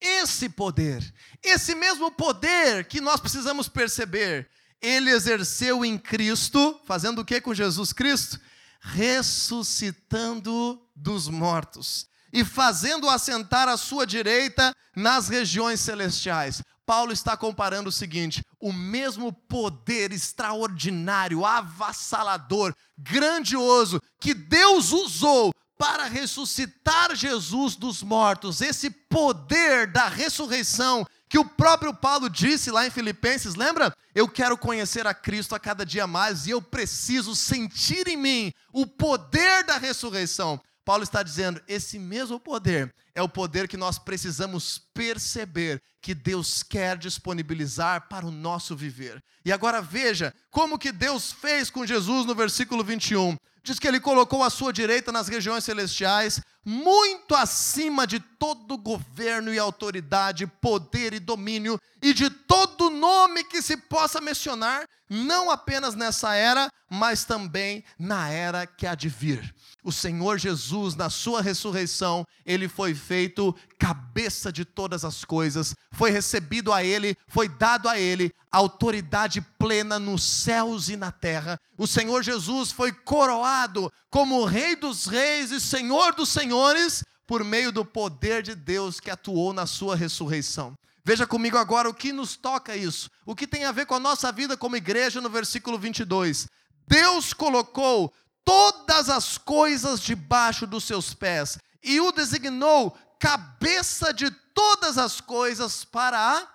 esse 0.00 0.48
poder, 0.48 1.12
esse 1.42 1.74
mesmo 1.74 2.10
poder 2.10 2.86
que 2.86 2.98
nós 2.98 3.20
precisamos 3.20 3.68
perceber, 3.68 4.48
ele 4.80 5.10
exerceu 5.10 5.84
em 5.84 5.98
Cristo, 5.98 6.80
fazendo 6.86 7.20
o 7.20 7.24
que 7.26 7.42
com 7.42 7.52
Jesus 7.52 7.92
Cristo? 7.92 8.40
Ressuscitando 8.80 10.80
dos 10.96 11.28
mortos 11.28 12.06
e 12.32 12.42
fazendo 12.42 13.10
assentar 13.10 13.68
à 13.68 13.76
sua 13.76 14.06
direita 14.06 14.74
nas 14.96 15.28
regiões 15.28 15.78
celestiais. 15.78 16.62
Paulo 16.86 17.12
está 17.12 17.36
comparando 17.36 17.88
o 17.88 17.92
seguinte: 17.92 18.42
o 18.60 18.72
mesmo 18.72 19.32
poder 19.32 20.12
extraordinário, 20.12 21.44
avassalador, 21.44 22.74
grandioso 22.96 24.00
que 24.20 24.34
Deus 24.34 24.92
usou 24.92 25.52
para 25.78 26.04
ressuscitar 26.04 27.14
Jesus 27.16 27.74
dos 27.74 28.02
mortos, 28.02 28.60
esse 28.60 28.88
poder 28.88 29.90
da 29.90 30.08
ressurreição 30.08 31.04
que 31.28 31.38
o 31.38 31.44
próprio 31.44 31.94
Paulo 31.94 32.28
disse 32.28 32.70
lá 32.70 32.86
em 32.86 32.90
Filipenses, 32.90 33.54
lembra? 33.54 33.90
Eu 34.14 34.28
quero 34.28 34.56
conhecer 34.58 35.06
a 35.06 35.14
Cristo 35.14 35.54
a 35.54 35.58
cada 35.58 35.84
dia 35.84 36.06
mais 36.06 36.46
e 36.46 36.50
eu 36.50 36.60
preciso 36.60 37.34
sentir 37.34 38.06
em 38.06 38.18
mim 38.18 38.52
o 38.70 38.86
poder 38.86 39.64
da 39.64 39.78
ressurreição. 39.78 40.60
Paulo 40.84 41.04
está 41.04 41.22
dizendo: 41.22 41.60
esse 41.68 41.98
mesmo 41.98 42.40
poder 42.40 42.92
é 43.14 43.22
o 43.22 43.28
poder 43.28 43.68
que 43.68 43.76
nós 43.76 43.98
precisamos 43.98 44.78
perceber 44.92 45.80
que 46.00 46.14
Deus 46.14 46.62
quer 46.62 46.96
disponibilizar 46.98 48.08
para 48.08 48.26
o 48.26 48.32
nosso 48.32 48.74
viver. 48.74 49.22
E 49.44 49.52
agora 49.52 49.80
veja 49.80 50.34
como 50.50 50.78
que 50.78 50.90
Deus 50.90 51.32
fez 51.32 51.70
com 51.70 51.86
Jesus 51.86 52.26
no 52.26 52.34
versículo 52.34 52.82
21. 52.82 53.36
Diz 53.64 53.78
que 53.78 53.86
ele 53.86 54.00
colocou 54.00 54.42
a 54.42 54.50
sua 54.50 54.72
direita 54.72 55.12
nas 55.12 55.28
regiões 55.28 55.62
celestiais, 55.62 56.40
muito 56.64 57.32
acima 57.32 58.06
de 58.08 58.18
todo 58.18 58.76
governo 58.76 59.54
e 59.54 59.58
autoridade, 59.58 60.48
poder 60.48 61.14
e 61.14 61.20
domínio, 61.20 61.78
e 62.02 62.12
de 62.12 62.28
todo 62.28 62.90
nome 62.90 63.44
que 63.44 63.62
se 63.62 63.76
possa 63.76 64.20
mencionar, 64.20 64.84
não 65.12 65.50
apenas 65.50 65.94
nessa 65.94 66.34
era, 66.34 66.70
mas 66.90 67.24
também 67.24 67.84
na 67.98 68.30
era 68.30 68.66
que 68.66 68.86
há 68.86 68.94
de 68.94 69.10
vir. 69.10 69.54
O 69.84 69.92
Senhor 69.92 70.38
Jesus, 70.38 70.94
na 70.94 71.10
sua 71.10 71.42
ressurreição, 71.42 72.24
ele 72.46 72.66
foi 72.66 72.94
feito 72.94 73.54
cabeça 73.78 74.50
de 74.50 74.64
todas 74.64 75.04
as 75.04 75.22
coisas, 75.22 75.74
foi 75.92 76.10
recebido 76.10 76.72
a 76.72 76.82
ele, 76.82 77.14
foi 77.28 77.46
dado 77.46 77.90
a 77.90 77.98
ele 77.98 78.32
autoridade 78.50 79.42
plena 79.58 79.98
nos 79.98 80.22
céus 80.22 80.88
e 80.88 80.96
na 80.96 81.12
terra. 81.12 81.60
O 81.76 81.86
Senhor 81.86 82.22
Jesus 82.22 82.72
foi 82.72 82.90
coroado 82.90 83.92
como 84.08 84.44
Rei 84.46 84.76
dos 84.76 85.04
Reis 85.04 85.50
e 85.50 85.60
Senhor 85.60 86.14
dos 86.14 86.30
Senhores 86.30 87.04
por 87.26 87.44
meio 87.44 87.70
do 87.70 87.84
poder 87.84 88.42
de 88.42 88.54
Deus 88.54 88.98
que 88.98 89.10
atuou 89.10 89.52
na 89.52 89.66
sua 89.66 89.94
ressurreição. 89.94 90.74
Veja 91.04 91.26
comigo 91.26 91.58
agora 91.58 91.88
o 91.88 91.94
que 91.94 92.12
nos 92.12 92.36
toca 92.36 92.76
isso, 92.76 93.10
o 93.26 93.34
que 93.34 93.46
tem 93.46 93.64
a 93.64 93.72
ver 93.72 93.86
com 93.86 93.94
a 93.94 94.00
nossa 94.00 94.30
vida 94.30 94.56
como 94.56 94.76
igreja 94.76 95.20
no 95.20 95.28
versículo 95.28 95.78
22. 95.78 96.46
Deus 96.86 97.32
colocou 97.32 98.12
todas 98.44 99.08
as 99.08 99.36
coisas 99.36 100.00
debaixo 100.00 100.66
dos 100.66 100.84
seus 100.84 101.12
pés 101.12 101.58
e 101.82 102.00
o 102.00 102.12
designou 102.12 102.96
cabeça 103.18 104.12
de 104.12 104.30
todas 104.54 104.98
as 104.98 105.20
coisas 105.20 105.84
para 105.84 106.18
a 106.18 106.48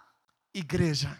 igreja. 0.54 1.18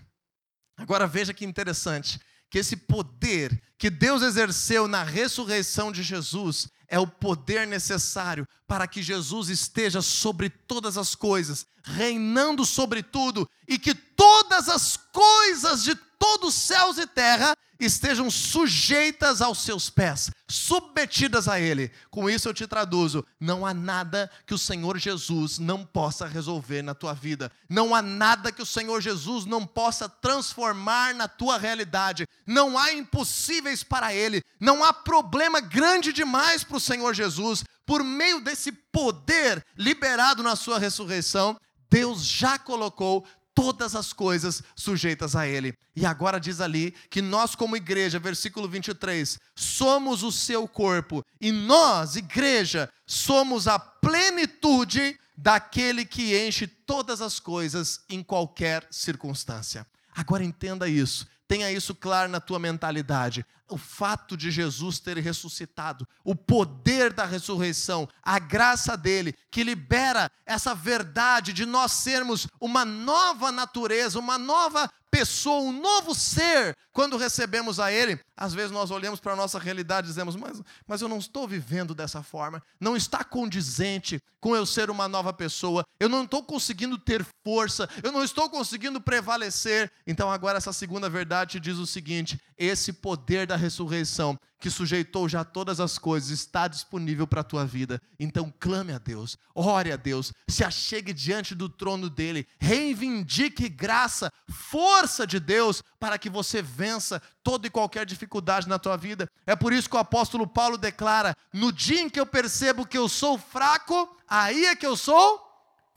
Agora 0.78 1.08
veja 1.08 1.34
que 1.34 1.46
interessante, 1.46 2.20
que 2.50 2.60
esse 2.60 2.78
poder 2.78 3.62
que 3.78 3.90
Deus 3.90 4.22
exerceu 4.22 4.88
na 4.88 5.04
ressurreição 5.04 5.92
de 5.92 6.02
Jesus 6.02 6.70
é 6.88 7.00
o 7.00 7.08
poder 7.08 7.68
necessário 7.68 8.48
para 8.68 8.88
que 8.88 9.02
Jesus 9.02 9.50
esteja 9.50 10.02
sobre 10.02 10.50
todas 10.50 10.98
as 10.98 11.16
coisas, 11.16 11.66
reinando 11.84 12.66
sobre 12.66 13.04
tudo, 13.04 13.48
e 13.68 13.78
que 13.78 13.94
todas 13.94 14.70
as 14.70 14.98
coisas 14.98 15.84
de 15.84 15.96
todos 16.20 16.50
os 16.50 16.56
céus 16.56 16.98
e 16.98 17.06
terra 17.06 17.56
estejam 17.80 18.30
sujeitas 18.32 19.42
aos 19.42 19.60
seus 19.60 19.90
pés, 19.90 20.32
submetidas 20.48 21.48
a 21.48 21.60
Ele. 21.60 21.92
Com 22.10 22.30
isso 22.30 22.50
eu 22.50 22.54
te 22.54 22.66
traduzo: 22.66 23.26
não 23.40 23.66
há 23.66 23.74
nada 23.74 24.30
que 24.46 24.54
o 24.54 24.58
Senhor 24.58 24.98
Jesus 24.98 25.60
não 25.60 25.86
possa 25.86 26.26
resolver 26.26 26.82
na 26.82 26.96
tua 26.96 27.14
vida, 27.14 27.52
não 27.70 27.94
há 27.94 28.02
nada 28.02 28.52
que 28.52 28.62
o 28.62 28.66
Senhor 28.66 29.02
Jesus 29.02 29.46
não 29.46 29.66
possa 29.66 30.10
transformar 30.10 31.14
na 31.14 31.28
tua 31.28 31.58
realidade, 31.58 32.28
não 32.46 32.78
há 32.78 32.94
impossíveis 32.94 33.84
para 33.84 34.14
Ele, 34.14 34.42
não 34.60 34.84
há 34.84 34.92
problema 34.92 35.60
grande 35.60 36.12
demais 36.12 36.64
para 36.64 36.77
o 36.78 36.80
Senhor 36.80 37.14
Jesus. 37.14 37.64
Por 37.86 38.04
meio 38.04 38.40
desse 38.42 38.72
poder 38.72 39.64
liberado 39.78 40.42
na 40.42 40.56
Sua 40.56 40.80
ressurreição, 40.80 41.58
Deus 41.90 42.24
já 42.24 42.58
colocou 42.58 43.26
todas 43.54 43.96
as 43.96 44.14
coisas 44.14 44.62
sujeitas 44.76 45.36
a 45.36 45.48
Ele. 45.48 45.74
E 45.96 46.06
agora 46.06 46.40
diz 46.40 46.62
ali 46.62 46.92
que 47.10 47.22
nós, 47.22 47.56
como 47.56 47.76
igreja, 47.76 48.20
versículo 48.20 48.70
23, 48.70 49.40
somos 49.56 50.22
o 50.22 50.32
seu 50.32 50.68
corpo, 50.68 51.24
e 51.42 51.52
nós, 51.52 52.16
igreja, 52.16 52.88
somos 53.06 53.68
a 53.68 53.80
plenitude 53.80 55.18
daquele 55.36 56.06
que 56.06 56.38
enche 56.38 56.68
todas 56.68 57.22
as 57.22 57.40
coisas 57.40 58.02
em 58.08 58.22
qualquer 58.22 58.88
circunstância. 58.92 59.88
Agora 60.16 60.44
entenda 60.44 60.88
isso. 60.88 61.28
Tenha 61.48 61.72
isso 61.72 61.96
claro 61.96 62.30
na 62.30 62.40
tua 62.40 62.60
mentalidade. 62.60 63.46
O 63.70 63.78
fato 63.78 64.38
de 64.38 64.50
Jesus 64.50 65.00
ter 65.00 65.18
ressuscitado, 65.18 66.08
o 66.24 66.36
poder 66.36 67.12
da 67.12 67.26
ressurreição, 67.26 68.08
a 68.24 68.40
graça 68.40 68.96
dele, 68.96 69.34
que 69.52 69.64
libera 69.64 70.32
essa 70.46 70.74
verdade 70.74 71.52
de 71.52 71.66
nós 71.66 71.92
sermos 71.92 72.48
uma 72.62 72.86
nova 72.86 73.52
natureza, 73.52 74.20
uma 74.20 74.38
nova 74.38 74.90
pessoa, 75.12 75.62
um 75.62 75.72
novo 75.72 76.14
ser, 76.14 76.76
quando 76.94 77.18
recebemos 77.18 77.80
a 77.80 77.92
Ele, 77.92 78.20
às 78.36 78.54
vezes 78.54 78.72
nós 78.72 78.92
olhamos 78.92 79.20
para 79.20 79.34
a 79.34 79.36
nossa 79.36 79.60
realidade 79.60 80.08
e 80.08 80.10
dizemos, 80.10 80.36
mas, 80.36 80.62
mas 80.86 81.02
eu 81.02 81.08
não 81.08 81.18
estou 81.18 81.48
vivendo 81.48 81.96
dessa 81.96 82.22
forma, 82.22 82.62
não 82.80 82.96
está 82.96 83.24
condizente 83.24 84.22
com 84.40 84.56
eu 84.56 84.66
ser 84.66 84.90
uma 84.90 85.08
nova 85.08 85.34
pessoa, 85.34 85.84
eu 86.00 86.08
não 86.08 86.24
estou 86.24 86.44
conseguindo 86.44 86.98
ter 86.98 87.26
força, 87.44 87.90
eu 88.04 88.12
não 88.12 88.24
estou 88.24 88.50
conseguindo 88.50 89.02
prevalecer. 89.02 89.92
Então, 90.06 90.32
agora, 90.32 90.58
essa 90.58 90.72
segunda 90.72 91.10
verdade 91.10 91.60
diz 91.60 91.78
o 91.78 91.88
seguinte: 91.88 92.40
esse 92.58 92.94
poder 92.94 93.46
da 93.46 93.56
ressurreição 93.58 94.38
que 94.60 94.70
sujeitou 94.70 95.30
já 95.30 95.44
todas 95.44 95.80
as 95.80 95.98
coisas, 95.98 96.32
está 96.32 96.68
disponível 96.68 97.28
para 97.28 97.42
a 97.42 97.44
tua 97.44 97.66
vida. 97.66 98.02
Então 98.20 98.54
clame 98.60 98.92
a 98.92 98.98
Deus, 98.98 99.38
ore 99.54 99.92
a 99.92 99.96
Deus, 99.96 100.34
se 100.48 100.64
achegue 100.64 101.14
diante 101.14 101.54
do 101.54 101.70
trono 101.70 102.10
dele, 102.10 102.48
reivindique 102.60 103.70
graça, 103.70 104.32
força 104.50 105.28
de 105.28 105.40
Deus 105.40 105.84
para 106.00 106.18
que 106.18 106.30
você 106.30 106.62
vença 106.62 107.22
toda 107.44 107.68
e 107.68 107.70
qualquer 107.70 108.06
dificuldade 108.06 108.68
na 108.68 108.80
tua 108.80 108.98
vida. 108.98 109.30
É 109.46 109.56
por 109.56 109.72
isso 109.74 109.90
que 109.90 109.96
o 109.96 110.00
apóstolo 110.00 110.48
Paulo 110.48 110.78
declara: 110.78 111.36
no 111.54 111.72
dia 111.72 112.02
em 112.02 112.10
que 112.10 112.20
eu 112.20 112.26
percebo 112.26 112.86
que 112.86 112.98
eu 112.98 113.08
sou 113.08 113.38
fraco, 113.38 114.18
aí 114.28 114.66
é 114.66 114.76
que 114.76 114.88
eu 114.88 114.98
sou 114.98 115.42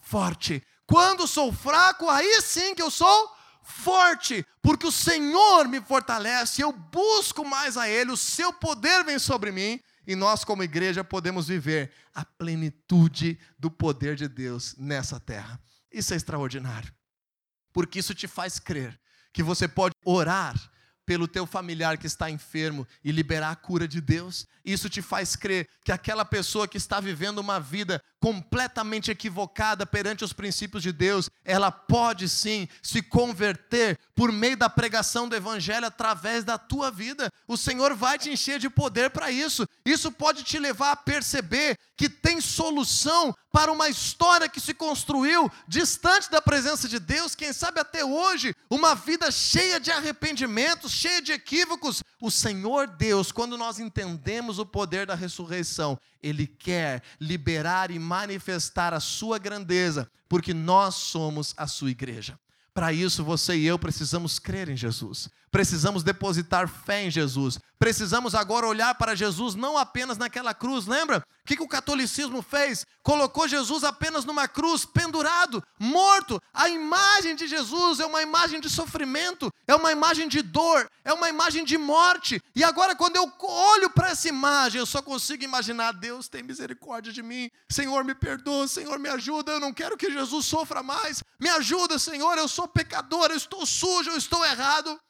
forte. 0.01 0.63
Quando 0.87 1.27
sou 1.27 1.53
fraco, 1.53 2.09
aí 2.11 2.43
sim 2.43 2.75
que 2.75 2.83
eu 2.83 2.91
sou 2.91 3.40
forte, 3.71 4.45
porque 4.61 4.87
o 4.87 4.93
Senhor 4.93 5.67
me 5.69 5.81
fortalece, 5.81 6.61
eu 6.63 6.73
busco 6.73 7.45
mais 7.45 7.77
a 7.77 7.89
Ele, 7.89 8.11
o 8.11 8.17
seu 8.17 8.53
poder 8.53 9.05
vem 9.05 9.19
sobre 9.19 9.51
mim, 9.51 9.81
e 10.07 10.17
nós, 10.17 10.45
como 10.45 10.63
igreja, 10.63 11.05
podemos 11.05 11.49
viver 11.49 11.93
a 12.15 12.25
plenitude 12.25 13.39
do 13.59 13.71
poder 13.71 14.17
de 14.17 14.29
Deus 14.29 14.75
nessa 14.77 15.21
terra. 15.21 15.61
Isso 15.93 16.13
é 16.13 16.17
extraordinário, 16.17 16.93
porque 17.73 17.99
isso 17.99 18.15
te 18.15 18.27
faz 18.27 18.59
crer 18.59 18.99
que 19.33 19.43
você 19.43 19.69
pode 19.69 19.95
orar 20.05 20.55
pelo 21.07 21.27
teu 21.27 21.45
familiar 21.45 21.99
que 21.99 22.07
está 22.07 22.31
enfermo 22.31 22.87
e 23.03 23.11
liberar 23.11 23.51
a 23.51 23.57
cura 23.57 23.89
de 23.89 24.01
Deus. 24.01 24.47
Isso 24.65 24.89
te 24.89 25.03
faz 25.03 25.35
crer 25.35 25.69
que 25.85 25.91
aquela 25.91 26.25
pessoa 26.25 26.69
que 26.69 26.77
está 26.77 27.01
vivendo 27.01 27.39
uma 27.39 27.59
vida 27.59 28.01
completamente 28.21 29.11
equivocada 29.11 29.87
perante 29.87 30.23
os 30.23 30.33
princípios 30.33 30.83
de 30.83 30.93
Deus, 30.93 31.31
ela 31.45 31.73
pode 31.73 32.29
sim 32.29 32.69
se 32.83 33.03
converter 33.03 33.99
por 34.15 34.31
meio 34.31 34.57
da 34.57 34.69
pregação 34.69 35.27
do 35.27 35.35
evangelho 35.35 35.87
através 35.87 36.45
da 36.45 36.59
tua 36.59 36.91
vida. 36.91 37.33
O 37.49 37.57
Senhor 37.57 37.95
vai 37.95 38.19
te 38.19 38.31
encher 38.31 38.59
de 38.59 38.69
poder 38.69 39.11
para 39.11 39.31
isso. 39.31 39.67
Isso 39.87 40.13
pode 40.13 40.45
te 40.45 40.59
levar 40.59 40.93
a 40.93 40.97
perceber 40.97 41.79
que 41.97 42.09
tem 42.09 42.41
solução 42.41 43.35
para 43.53 43.73
uma 43.73 43.89
história 43.89 44.49
que 44.49 44.61
se 44.61 44.73
construiu 44.73 45.51
distante 45.67 46.31
da 46.31 46.41
presença 46.41 46.89
de 46.89 46.99
Deus, 46.99 47.35
quem 47.35 47.53
sabe 47.53 47.81
até 47.81 48.05
hoje, 48.05 48.55
uma 48.71 48.95
vida 48.95 49.31
cheia 49.31 49.81
de 49.81 49.91
arrependimentos, 49.91 50.93
cheia 50.93 51.21
de 51.21 51.33
equívocos. 51.33 52.03
O 52.21 52.31
Senhor 52.31 52.87
Deus, 52.87 53.33
quando 53.33 53.59
nós 53.59 53.81
entendemos 53.81 54.59
o 54.59 54.67
poder 54.67 55.07
da 55.07 55.15
ressurreição, 55.15 55.99
Ele 56.23 56.47
quer 56.47 57.03
liberar 57.21 57.91
e 57.91 57.99
manifestar 57.99 58.93
a 58.93 59.01
sua 59.01 59.39
grandeza, 59.39 60.11
porque 60.29 60.53
nós 60.55 60.95
somos 60.95 61.55
a 61.57 61.67
sua 61.67 61.91
igreja. 61.91 62.39
Para 62.73 62.93
isso, 62.93 63.25
você 63.25 63.57
e 63.57 63.67
eu 63.67 63.79
precisamos 63.79 64.39
crer 64.39 64.69
em 64.69 64.77
Jesus, 64.77 65.29
precisamos 65.51 66.03
depositar 66.03 66.69
fé 66.69 67.05
em 67.05 67.11
Jesus, 67.11 67.59
precisamos 67.79 68.35
agora 68.35 68.67
olhar 68.67 68.95
para 68.95 69.15
Jesus 69.15 69.55
não 69.55 69.77
apenas 69.77 70.17
naquela 70.17 70.55
cruz, 70.55 70.87
lembra? 70.87 71.19
O 71.19 71.47
que, 71.47 71.57
que 71.57 71.63
o 71.63 71.69
catolicismo 71.69 72.43
fez? 72.43 72.87
Colocou 73.03 73.49
Jesus 73.49 73.83
apenas 73.83 74.25
numa 74.25 74.47
cruz, 74.47 74.85
pendurado, 74.85 75.63
morto. 75.79 76.41
A 76.55 76.69
imagem 76.69 77.35
de 77.35 77.49
Jesus 77.49 77.99
é 77.99 78.07
uma 78.07 78.23
imagem 78.23 78.61
de 78.61 78.71
sofrimento, 78.71 79.53
é 79.67 79.75
uma 79.75 79.91
imagem 79.91 80.29
de 80.29 80.43
dor, 80.43 80.89
é 81.05 81.13
uma 81.13 81.29
imagem 81.29 81.65
de 81.65 81.77
morte. 81.77 82.41
E 82.55 82.63
agora, 82.63 82.95
quando 82.95 83.17
eu 83.17 83.33
olho 83.43 83.91
para 83.91 84.11
essa 84.11 84.29
imagem, 84.29 84.79
eu 84.79 84.87
só 84.87 85.03
consigo 85.03 85.43
imaginar: 85.43 85.93
Deus 85.93 86.29
tem 86.29 86.43
misericórdia 86.43 87.13
de 87.13 87.23
mim, 87.23 87.51
Senhor, 87.69 88.05
me 88.05 88.15
perdoa, 88.15 88.69
Senhor, 88.69 88.99
me 88.99 89.09
ajuda. 89.09 89.53
Eu 89.53 89.61
não 89.61 89.73
quero 89.73 89.97
que 89.97 90.13
Jesus 90.13 90.47
sofra 90.47 90.83
mais, 90.83 91.25
me 91.41 91.49
ajuda, 91.49 91.99
Senhor, 91.99 92.39
eu 92.39 92.47
sou 92.47 92.69
pecador, 92.69 93.31
eu 93.31 93.37
estou 93.37 93.67
sujo, 93.67 94.11
eu 94.11 94.17
estou 94.17 94.45
errado. 94.45 95.01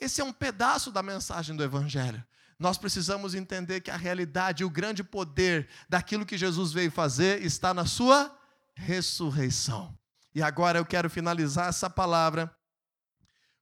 Esse 0.00 0.20
é 0.20 0.24
um 0.24 0.32
pedaço 0.32 0.90
da 0.90 1.02
mensagem 1.02 1.54
do 1.54 1.62
Evangelho. 1.62 2.24
Nós 2.58 2.78
precisamos 2.78 3.34
entender 3.34 3.80
que 3.80 3.90
a 3.90 3.96
realidade 3.96 4.64
o 4.64 4.70
grande 4.70 5.04
poder 5.04 5.68
daquilo 5.88 6.26
que 6.26 6.38
Jesus 6.38 6.72
veio 6.72 6.90
fazer 6.90 7.42
está 7.44 7.72
na 7.74 7.86
sua 7.86 8.34
ressurreição. 8.74 9.96
E 10.34 10.42
agora 10.42 10.78
eu 10.78 10.86
quero 10.86 11.10
finalizar 11.10 11.68
essa 11.68 11.90
palavra 11.90 12.54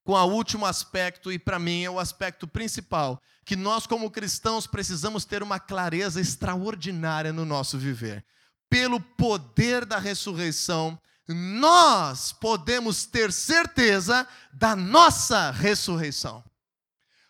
com 0.04 0.12
o 0.12 0.24
último 0.24 0.64
aspecto, 0.64 1.30
e 1.30 1.38
para 1.38 1.58
mim 1.58 1.84
é 1.84 1.90
o 1.90 1.98
aspecto 1.98 2.48
principal, 2.48 3.20
que 3.44 3.54
nós, 3.54 3.86
como 3.86 4.10
cristãos, 4.10 4.66
precisamos 4.66 5.24
ter 5.26 5.42
uma 5.42 5.60
clareza 5.60 6.18
extraordinária 6.18 7.32
no 7.32 7.44
nosso 7.44 7.76
viver. 7.76 8.24
Pelo 8.70 9.00
poder 9.00 9.84
da 9.84 9.98
ressurreição, 9.98 10.98
nós 11.28 12.32
podemos 12.32 13.04
ter 13.04 13.32
certeza 13.32 14.26
da 14.52 14.74
nossa 14.74 15.50
ressurreição. 15.50 16.42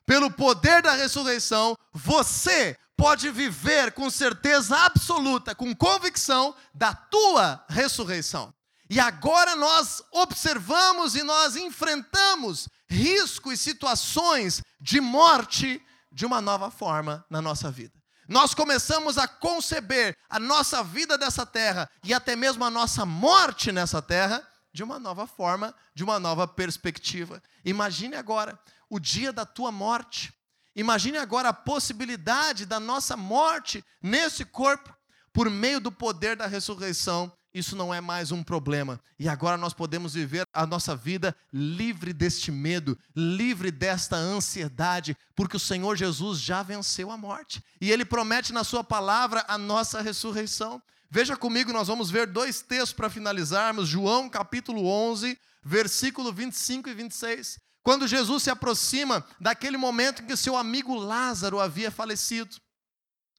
Pelo 0.07 0.31
poder 0.31 0.83
da 0.83 0.93
ressurreição, 0.93 1.77
você 1.93 2.77
pode 2.97 3.31
viver 3.31 3.93
com 3.93 4.09
certeza 4.09 4.77
absoluta, 4.85 5.55
com 5.55 5.75
convicção 5.75 6.55
da 6.73 6.95
tua 6.95 7.65
ressurreição. 7.69 8.55
E 8.89 8.99
agora 8.99 9.55
nós 9.55 10.03
observamos 10.13 11.15
e 11.15 11.23
nós 11.23 11.57
enfrentamos 11.57 12.69
riscos 12.89 13.53
e 13.55 13.57
situações 13.57 14.63
de 14.81 15.01
morte 15.01 15.83
de 16.11 16.25
uma 16.25 16.41
nova 16.41 16.71
forma 16.71 17.25
na 17.29 17.43
nossa 17.43 17.71
vida 17.71 17.98
nós 18.29 18.53
começamos 18.53 19.17
a 19.17 19.27
conceber 19.27 20.15
a 20.29 20.39
nossa 20.39 20.85
vida 20.85 21.17
dessa 21.17 21.47
terra 21.47 21.91
e 22.05 22.13
até 22.13 22.37
mesmo 22.37 22.63
a 22.63 22.71
nossa 22.71 23.07
morte 23.07 23.73
nessa 23.73 24.03
terra 24.03 24.47
de 24.71 24.85
uma 24.85 24.99
nova 24.99 25.27
forma, 25.27 25.75
de 25.95 26.05
uma 26.05 26.21
nova 26.21 26.47
perspectiva. 26.47 27.43
Imagine 27.65 28.17
agora 28.17 28.59
o 28.91 29.01
dia 29.01 29.33
da 29.33 29.47
tua 29.47 29.73
morte. 29.73 30.31
Imagine 30.77 31.17
agora 31.17 31.49
a 31.49 31.55
possibilidade 31.55 32.67
da 32.67 32.79
nossa 32.79 33.17
morte 33.17 33.83
nesse 34.03 34.45
corpo 34.45 34.95
por 35.33 35.49
meio 35.49 35.81
do 35.81 35.91
poder 35.91 36.37
da 36.37 36.47
ressurreição 36.47 37.33
isso 37.59 37.77
não 37.77 37.93
é 37.93 38.01
mais 38.01 38.33
um 38.33 38.43
problema. 38.43 39.01
E 39.19 39.29
agora 39.29 39.57
nós 39.57 39.75
podemos 39.75 40.15
viver 40.15 40.45
a 40.53 40.67
nossa 40.67 40.95
vida 40.95 41.37
livre 41.53 42.13
deste 42.13 42.51
medo, 42.51 42.99
livre 43.15 43.71
desta 43.71 44.17
ansiedade, 44.17 45.17
porque 45.35 45.57
o 45.57 45.61
Senhor 45.61 45.97
Jesus 45.97 46.41
já 46.41 46.63
venceu 46.63 47.11
a 47.11 47.17
morte. 47.17 47.63
E 47.81 47.91
Ele 47.91 48.05
promete 48.05 48.53
na 48.53 48.65
Sua 48.65 48.83
palavra 48.83 49.45
a 49.49 49.59
nossa 49.59 50.01
ressurreição. 50.01 50.81
Veja 51.11 51.37
comigo, 51.37 51.73
nós 51.73 51.89
vamos 51.89 52.11
ver 52.11 52.27
dois 52.27 52.61
textos 52.61 52.93
para 52.93 53.11
finalizarmos. 53.11 53.89
João 53.89 54.29
capítulo 54.29 54.87
11, 54.87 55.39
versículo 55.63 56.33
25 56.33 56.89
e 56.89 56.95
26. 56.95 57.59
Quando 57.83 58.07
Jesus 58.07 58.43
se 58.43 58.51
aproxima 58.51 59.25
daquele 59.41 59.77
momento 59.77 60.23
em 60.23 60.27
que 60.27 60.37
seu 60.37 60.57
amigo 60.57 60.95
Lázaro 60.95 61.59
havia 61.59 61.91
falecido. 61.91 62.57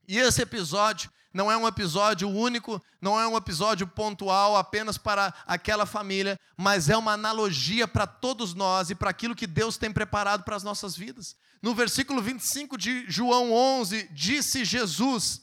E 0.08 0.18
esse 0.18 0.42
episódio 0.42 1.08
não 1.32 1.50
é 1.50 1.56
um 1.56 1.66
episódio 1.66 2.28
único, 2.28 2.82
não 3.00 3.18
é 3.18 3.26
um 3.26 3.36
episódio 3.36 3.86
pontual 3.86 4.56
apenas 4.56 4.98
para 4.98 5.32
aquela 5.46 5.86
família, 5.86 6.38
mas 6.56 6.88
é 6.88 6.96
uma 6.96 7.12
analogia 7.12 7.86
para 7.86 8.06
todos 8.06 8.52
nós 8.52 8.90
e 8.90 8.94
para 8.94 9.10
aquilo 9.10 9.36
que 9.36 9.46
Deus 9.46 9.76
tem 9.76 9.92
preparado 9.92 10.42
para 10.42 10.56
as 10.56 10.64
nossas 10.64 10.96
vidas. 10.96 11.36
No 11.62 11.74
versículo 11.74 12.20
25 12.20 12.76
de 12.76 13.04
João 13.08 13.52
11, 13.52 14.08
disse 14.12 14.64
Jesus: 14.64 15.42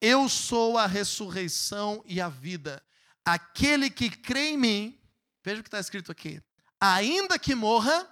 Eu 0.00 0.28
sou 0.28 0.76
a 0.76 0.86
ressurreição 0.86 2.02
e 2.04 2.20
a 2.20 2.28
vida. 2.28 2.82
Aquele 3.24 3.90
que 3.90 4.10
crê 4.10 4.50
em 4.50 4.56
mim, 4.56 5.00
veja 5.44 5.60
o 5.60 5.62
que 5.62 5.68
está 5.68 5.78
escrito 5.78 6.10
aqui, 6.10 6.42
ainda 6.80 7.38
que 7.38 7.54
morra, 7.54 8.02
o 8.02 8.06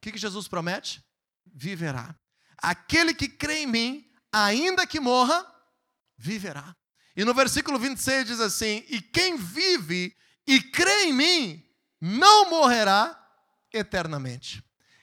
que, 0.00 0.12
que 0.12 0.18
Jesus 0.18 0.48
promete? 0.48 1.04
Viverá. 1.44 2.14
Aquele 2.56 3.12
que 3.12 3.28
crê 3.28 3.62
em 3.62 3.66
mim, 3.66 4.10
ainda 4.32 4.86
que 4.86 4.98
morra, 4.98 5.53
viverá. 6.16 6.74
E 7.16 7.24
no 7.24 7.34
versículo 7.34 7.78
26 7.78 8.26
diz 8.26 8.40
assim: 8.40 8.84
E 8.88 9.00
quem 9.00 9.36
vive 9.36 10.14
e 10.46 10.60
crê 10.60 11.04
em 11.04 11.12
mim 11.12 11.64
não 12.00 12.50
morrerá 12.50 13.18
eternamente. 13.72 14.62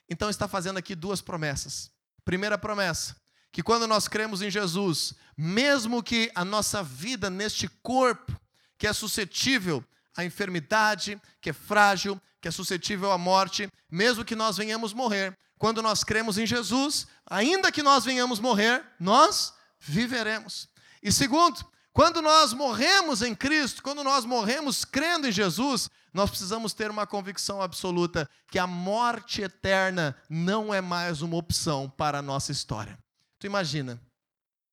Então 0.10 0.30
está 0.30 0.47
fazendo 0.47 0.78
aqui 0.78 0.93
duas 0.93 1.21
promessas. 1.21 1.89
Primeira 2.24 2.58
promessa, 2.58 3.15
que 3.52 3.63
quando 3.63 3.88
nós 3.88 4.08
cremos 4.08 4.41
em 4.41 4.52
Jesus, 4.52 5.13
mesmo 5.38 6.04
que 6.04 6.32
a 6.36 6.45
nossa 6.45 6.84
vida 6.84 7.30
neste 7.30 7.67
corpo, 7.67 8.39
que 8.78 8.86
é 8.86 8.93
suscetível 8.93 9.84
à 10.15 10.24
enfermidade, 10.24 11.19
que 11.39 11.50
é 11.50 11.54
frágil, 11.54 12.21
que 12.41 12.47
é 12.47 12.52
suscetível 12.52 13.12
à 13.12 13.17
morte, 13.17 13.69
mesmo 13.89 14.26
que 14.26 14.36
nós 14.36 14.58
venhamos 14.58 14.93
morrer, 14.93 15.38
quando 15.58 15.82
nós 15.82 16.04
cremos 16.04 16.38
em 16.38 16.45
Jesus, 16.45 17.08
ainda 17.26 17.71
que 17.71 17.84
nós 17.84 18.04
venhamos 18.04 18.39
morrer, 18.39 18.84
nós 19.00 19.54
viveremos. 19.80 20.67
E 21.02 21.12
segundo, 21.12 21.66
quando 21.94 22.22
nós 22.22 22.54
morremos 22.54 23.22
em 23.22 23.36
Cristo, 23.36 23.84
quando 23.84 24.04
nós 24.04 24.24
morremos 24.24 24.86
crendo 24.86 25.28
em 25.28 25.32
Jesus, 25.32 25.90
nós 26.14 26.30
precisamos 26.30 26.74
ter 26.74 26.90
uma 26.90 27.08
convicção 27.08 27.62
absoluta 27.62 28.30
que 28.50 28.60
a 28.60 28.68
morte 28.68 29.42
eterna 29.42 30.16
não 30.30 30.74
é 30.74 30.80
mais 30.80 31.22
uma 31.22 31.38
opção 31.38 31.90
para 31.90 32.20
a 32.20 32.22
nossa 32.22 32.52
história. 32.52 32.98
Tu 33.40 33.48
imagina, 33.48 34.02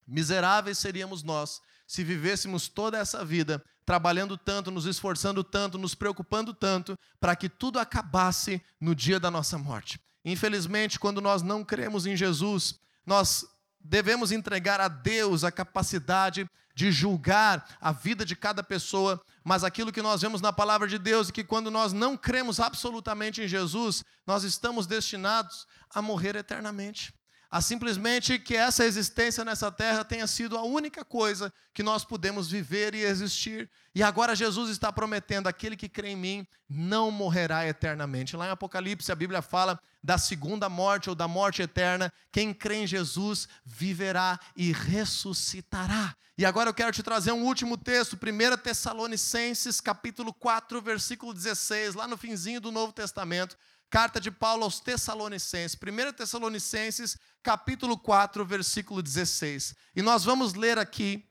miseráveis 0.06 0.78
seríamos 0.78 1.22
nós 1.22 1.60
se 1.86 2.04
vivêssemos 2.04 2.68
toda 2.68 2.98
essa 2.98 3.24
vida 3.24 3.64
trabalhando 3.84 4.36
tanto, 4.36 4.70
nos 4.70 4.84
esforçando 4.84 5.42
tanto, 5.42 5.78
nos 5.78 5.94
preocupando 5.94 6.52
tanto, 6.52 6.94
para 7.18 7.34
que 7.34 7.48
tudo 7.48 7.78
acabasse 7.78 8.62
no 8.78 8.94
dia 8.94 9.18
da 9.18 9.30
nossa 9.30 9.56
morte. 9.56 9.98
Infelizmente, 10.22 11.00
quando 11.00 11.22
nós 11.22 11.40
não 11.40 11.64
cremos 11.64 12.04
em 12.04 12.14
Jesus, 12.14 12.78
nós 13.06 13.46
devemos 13.80 14.32
entregar 14.32 14.80
a 14.80 14.88
Deus 14.88 15.44
a 15.44 15.52
capacidade 15.52 16.48
de 16.74 16.92
julgar 16.92 17.76
a 17.80 17.90
vida 17.90 18.24
de 18.24 18.36
cada 18.36 18.62
pessoa, 18.62 19.20
mas 19.42 19.64
aquilo 19.64 19.92
que 19.92 20.00
nós 20.00 20.22
vemos 20.22 20.40
na 20.40 20.52
palavra 20.52 20.86
de 20.86 20.98
Deus 20.98 21.28
é 21.28 21.32
que 21.32 21.42
quando 21.42 21.70
nós 21.70 21.92
não 21.92 22.16
cremos 22.16 22.60
absolutamente 22.60 23.42
em 23.42 23.48
Jesus, 23.48 24.04
nós 24.26 24.44
estamos 24.44 24.86
destinados 24.86 25.66
a 25.92 26.00
morrer 26.00 26.36
eternamente 26.36 27.12
a 27.50 27.62
simplesmente 27.62 28.38
que 28.38 28.54
essa 28.54 28.84
existência 28.84 29.44
nessa 29.44 29.72
terra 29.72 30.04
tenha 30.04 30.26
sido 30.26 30.56
a 30.56 30.62
única 30.62 31.04
coisa 31.04 31.52
que 31.72 31.82
nós 31.82 32.04
podemos 32.04 32.50
viver 32.50 32.94
e 32.94 33.02
existir. 33.02 33.70
E 33.94 34.02
agora 34.02 34.36
Jesus 34.36 34.70
está 34.70 34.92
prometendo: 34.92 35.46
aquele 35.46 35.76
que 35.76 35.88
crê 35.88 36.10
em 36.10 36.16
mim 36.16 36.46
não 36.68 37.10
morrerá 37.10 37.66
eternamente. 37.66 38.36
Lá 38.36 38.48
em 38.48 38.50
Apocalipse 38.50 39.10
a 39.10 39.14
Bíblia 39.14 39.40
fala 39.40 39.80
da 40.02 40.18
segunda 40.18 40.68
morte 40.68 41.08
ou 41.08 41.14
da 41.14 41.26
morte 41.26 41.62
eterna. 41.62 42.12
Quem 42.30 42.52
crê 42.52 42.82
em 42.82 42.86
Jesus 42.86 43.48
viverá 43.64 44.38
e 44.54 44.72
ressuscitará. 44.72 46.14
E 46.36 46.44
agora 46.44 46.70
eu 46.70 46.74
quero 46.74 46.92
te 46.92 47.02
trazer 47.02 47.32
um 47.32 47.42
último 47.42 47.76
texto, 47.76 48.16
1 48.16 48.58
Tessalonicenses, 48.58 49.80
capítulo 49.80 50.32
4, 50.32 50.80
versículo 50.80 51.34
16, 51.34 51.96
lá 51.96 52.06
no 52.06 52.16
finzinho 52.16 52.60
do 52.60 52.70
Novo 52.70 52.92
Testamento. 52.92 53.56
Carta 53.90 54.20
de 54.20 54.30
Paulo 54.30 54.64
aos 54.64 54.80
Tessalonicenses, 54.80 55.74
1 55.74 56.12
Tessalonicenses, 56.12 57.16
capítulo 57.42 57.96
4, 57.98 58.44
versículo 58.44 59.02
16. 59.02 59.74
E 59.96 60.02
nós 60.02 60.24
vamos 60.24 60.52
ler 60.52 60.78
aqui 60.78 61.24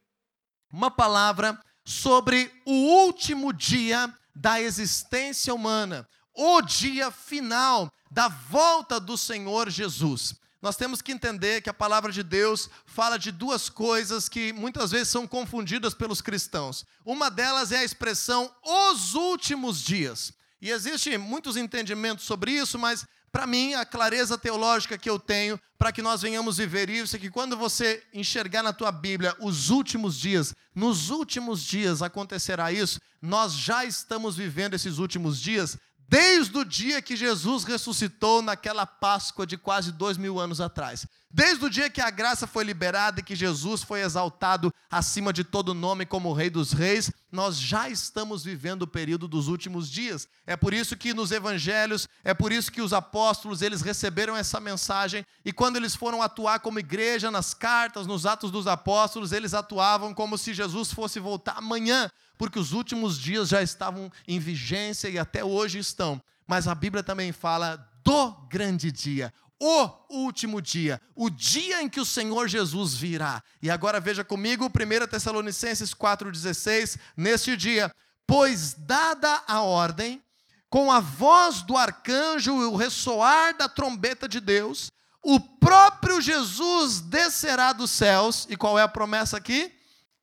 uma 0.73 0.89
palavra 0.89 1.59
sobre 1.85 2.51
o 2.65 2.71
último 2.71 3.53
dia 3.53 4.11
da 4.35 4.59
existência 4.59 5.53
humana, 5.53 6.07
o 6.33 6.61
dia 6.61 7.11
final 7.11 7.91
da 8.09 8.27
volta 8.27 8.99
do 8.99 9.17
Senhor 9.17 9.69
Jesus. 9.69 10.35
nós 10.59 10.75
temos 10.75 11.01
que 11.01 11.11
entender 11.11 11.61
que 11.61 11.69
a 11.69 11.73
palavra 11.73 12.11
de 12.11 12.23
Deus 12.23 12.67
fala 12.85 13.19
de 13.19 13.31
duas 13.31 13.69
coisas 13.69 14.27
que 14.27 14.51
muitas 14.51 14.89
vezes 14.89 15.09
são 15.09 15.27
confundidas 15.27 15.93
pelos 15.93 16.21
cristãos. 16.21 16.83
Uma 17.05 17.29
delas 17.29 17.71
é 17.71 17.77
a 17.77 17.83
expressão 17.83 18.51
os 18.63 19.13
últimos 19.13 19.79
dias. 19.81 20.33
E 20.61 20.71
existem 20.71 21.17
muitos 21.17 21.55
entendimentos 21.55 22.25
sobre 22.25 22.51
isso, 22.51 22.79
mas 22.79 23.05
para 23.31 23.45
mim, 23.45 23.73
a 23.75 23.85
clareza 23.85 24.37
teológica 24.37 24.97
que 24.97 25.09
eu 25.09 25.19
tenho 25.19 25.59
para 25.77 25.91
que 25.91 26.01
nós 26.01 26.21
venhamos 26.21 26.57
viver 26.57 26.89
isso 26.89 27.15
é 27.15 27.19
que 27.19 27.29
quando 27.29 27.55
você 27.55 28.03
enxergar 28.13 28.63
na 28.63 28.73
tua 28.73 28.91
Bíblia 28.91 29.35
os 29.39 29.69
últimos 29.69 30.17
dias, 30.17 30.55
nos 30.73 31.09
últimos 31.11 31.61
dias 31.63 32.01
acontecerá 32.01 32.71
isso, 32.71 32.99
nós 33.21 33.53
já 33.53 33.85
estamos 33.85 34.35
vivendo 34.35 34.73
esses 34.73 34.97
últimos 34.97 35.39
dias 35.39 35.77
desde 36.09 36.57
o 36.57 36.65
dia 36.65 37.01
que 37.01 37.15
Jesus 37.15 37.63
ressuscitou 37.63 38.41
naquela 38.41 38.85
Páscoa 38.85 39.45
de 39.45 39.57
quase 39.57 39.91
dois 39.91 40.17
mil 40.17 40.39
anos 40.39 40.61
atrás. 40.61 41.05
Desde 41.29 41.65
o 41.65 41.69
dia 41.69 41.89
que 41.89 41.99
a 41.99 42.09
graça 42.09 42.47
foi 42.47 42.63
liberada 42.63 43.19
e 43.19 43.23
que 43.23 43.35
Jesus 43.35 43.83
foi 43.83 44.01
exaltado 44.01 44.73
acima 44.89 45.33
de 45.33 45.43
todo 45.43 45.73
nome 45.73 46.05
como 46.05 46.31
Rei 46.31 46.49
dos 46.49 46.71
Reis, 46.71 47.11
nós 47.29 47.59
já 47.59 47.89
estamos 47.89 48.45
vivendo 48.45 48.83
o 48.83 48.87
período 48.87 49.27
dos 49.27 49.49
últimos 49.49 49.91
dias. 49.91 50.27
É 50.45 50.55
por 50.55 50.73
isso 50.73 50.95
que 50.95 51.13
nos 51.13 51.31
evangelhos, 51.31 52.07
é 52.23 52.33
por 52.33 52.53
isso 52.53 52.71
que 52.71 52.81
os 52.81 52.93
apóstolos, 52.93 53.61
eles 53.61 53.81
receberam 53.81 54.37
essa 54.37 54.59
mensagem 54.59 55.25
e 55.43 55.51
quando 55.51 55.75
eles 55.75 55.95
foram 55.95 56.21
atuar 56.21 56.61
como 56.61 56.79
igreja 56.79 57.29
nas 57.29 57.53
cartas, 57.53 58.07
nos 58.07 58.25
atos 58.25 58.49
dos 58.49 58.65
apóstolos, 58.65 59.33
eles 59.33 59.53
atuavam 59.53 60.13
como 60.13 60.37
se 60.37 60.53
Jesus 60.53 60.91
fosse 60.91 61.19
voltar 61.19 61.57
amanhã 61.57 62.09
porque 62.37 62.59
os 62.59 62.71
últimos 62.71 63.17
dias 63.19 63.49
já 63.49 63.61
estavam 63.61 64.11
em 64.27 64.39
vigência 64.39 65.09
e 65.09 65.17
até 65.17 65.43
hoje 65.43 65.79
estão. 65.79 66.21
Mas 66.45 66.67
a 66.67 66.75
Bíblia 66.75 67.03
também 67.03 67.31
fala 67.31 67.75
do 68.03 68.31
grande 68.47 68.91
dia, 68.91 69.33
o 69.59 69.89
último 70.09 70.61
dia, 70.61 71.01
o 71.15 71.29
dia 71.29 71.81
em 71.81 71.89
que 71.89 71.99
o 71.99 72.05
Senhor 72.05 72.47
Jesus 72.47 72.93
virá. 72.93 73.43
E 73.61 73.69
agora 73.69 73.99
veja 73.99 74.23
comigo 74.23 74.65
1 74.65 75.07
Tessalonicenses 75.07 75.93
4,16, 75.93 76.99
neste 77.15 77.57
dia, 77.57 77.91
pois 78.25 78.73
dada 78.73 79.43
a 79.47 79.61
ordem, 79.61 80.21
com 80.69 80.91
a 80.91 80.99
voz 80.99 81.61
do 81.61 81.77
arcanjo 81.77 82.61
e 82.61 82.65
o 82.65 82.75
ressoar 82.75 83.57
da 83.57 83.69
trombeta 83.69 84.27
de 84.27 84.39
Deus, 84.39 84.91
o 85.23 85.39
próprio 85.39 86.21
Jesus 86.21 87.01
descerá 87.01 87.73
dos 87.73 87.91
céus, 87.91 88.45
e 88.49 88.55
qual 88.55 88.77
é 88.77 88.83
a 88.83 88.87
promessa 88.87 89.37
aqui? 89.37 89.73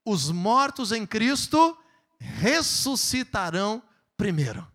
Os 0.05 0.31
mortos 0.31 0.93
em 0.93 1.07
Cristo 1.07 1.77
ressuscitarão 2.19 3.83
primeiro. 4.17 4.67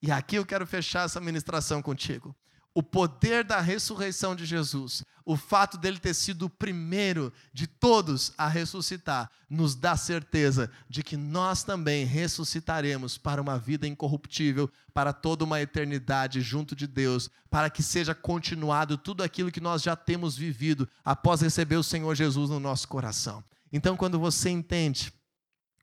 E 0.00 0.12
aqui 0.12 0.36
eu 0.36 0.46
quero 0.46 0.66
fechar 0.66 1.06
essa 1.06 1.20
ministração 1.20 1.82
contigo. 1.82 2.34
O 2.76 2.82
poder 2.82 3.42
da 3.42 3.58
ressurreição 3.58 4.36
de 4.36 4.44
Jesus, 4.44 5.02
o 5.24 5.34
fato 5.34 5.78
dele 5.78 5.98
ter 5.98 6.12
sido 6.12 6.44
o 6.44 6.50
primeiro 6.50 7.32
de 7.50 7.66
todos 7.66 8.34
a 8.36 8.48
ressuscitar, 8.48 9.30
nos 9.48 9.74
dá 9.74 9.96
certeza 9.96 10.70
de 10.86 11.02
que 11.02 11.16
nós 11.16 11.64
também 11.64 12.04
ressuscitaremos 12.04 13.16
para 13.16 13.40
uma 13.40 13.58
vida 13.58 13.86
incorruptível, 13.86 14.70
para 14.92 15.14
toda 15.14 15.42
uma 15.42 15.58
eternidade 15.58 16.42
junto 16.42 16.76
de 16.76 16.86
Deus, 16.86 17.30
para 17.48 17.70
que 17.70 17.82
seja 17.82 18.14
continuado 18.14 18.98
tudo 18.98 19.22
aquilo 19.22 19.50
que 19.50 19.58
nós 19.58 19.82
já 19.82 19.96
temos 19.96 20.36
vivido 20.36 20.86
após 21.02 21.40
receber 21.40 21.76
o 21.76 21.82
Senhor 21.82 22.14
Jesus 22.14 22.50
no 22.50 22.60
nosso 22.60 22.86
coração. 22.88 23.42
Então, 23.72 23.96
quando 23.96 24.18
você 24.18 24.50
entende 24.50 25.10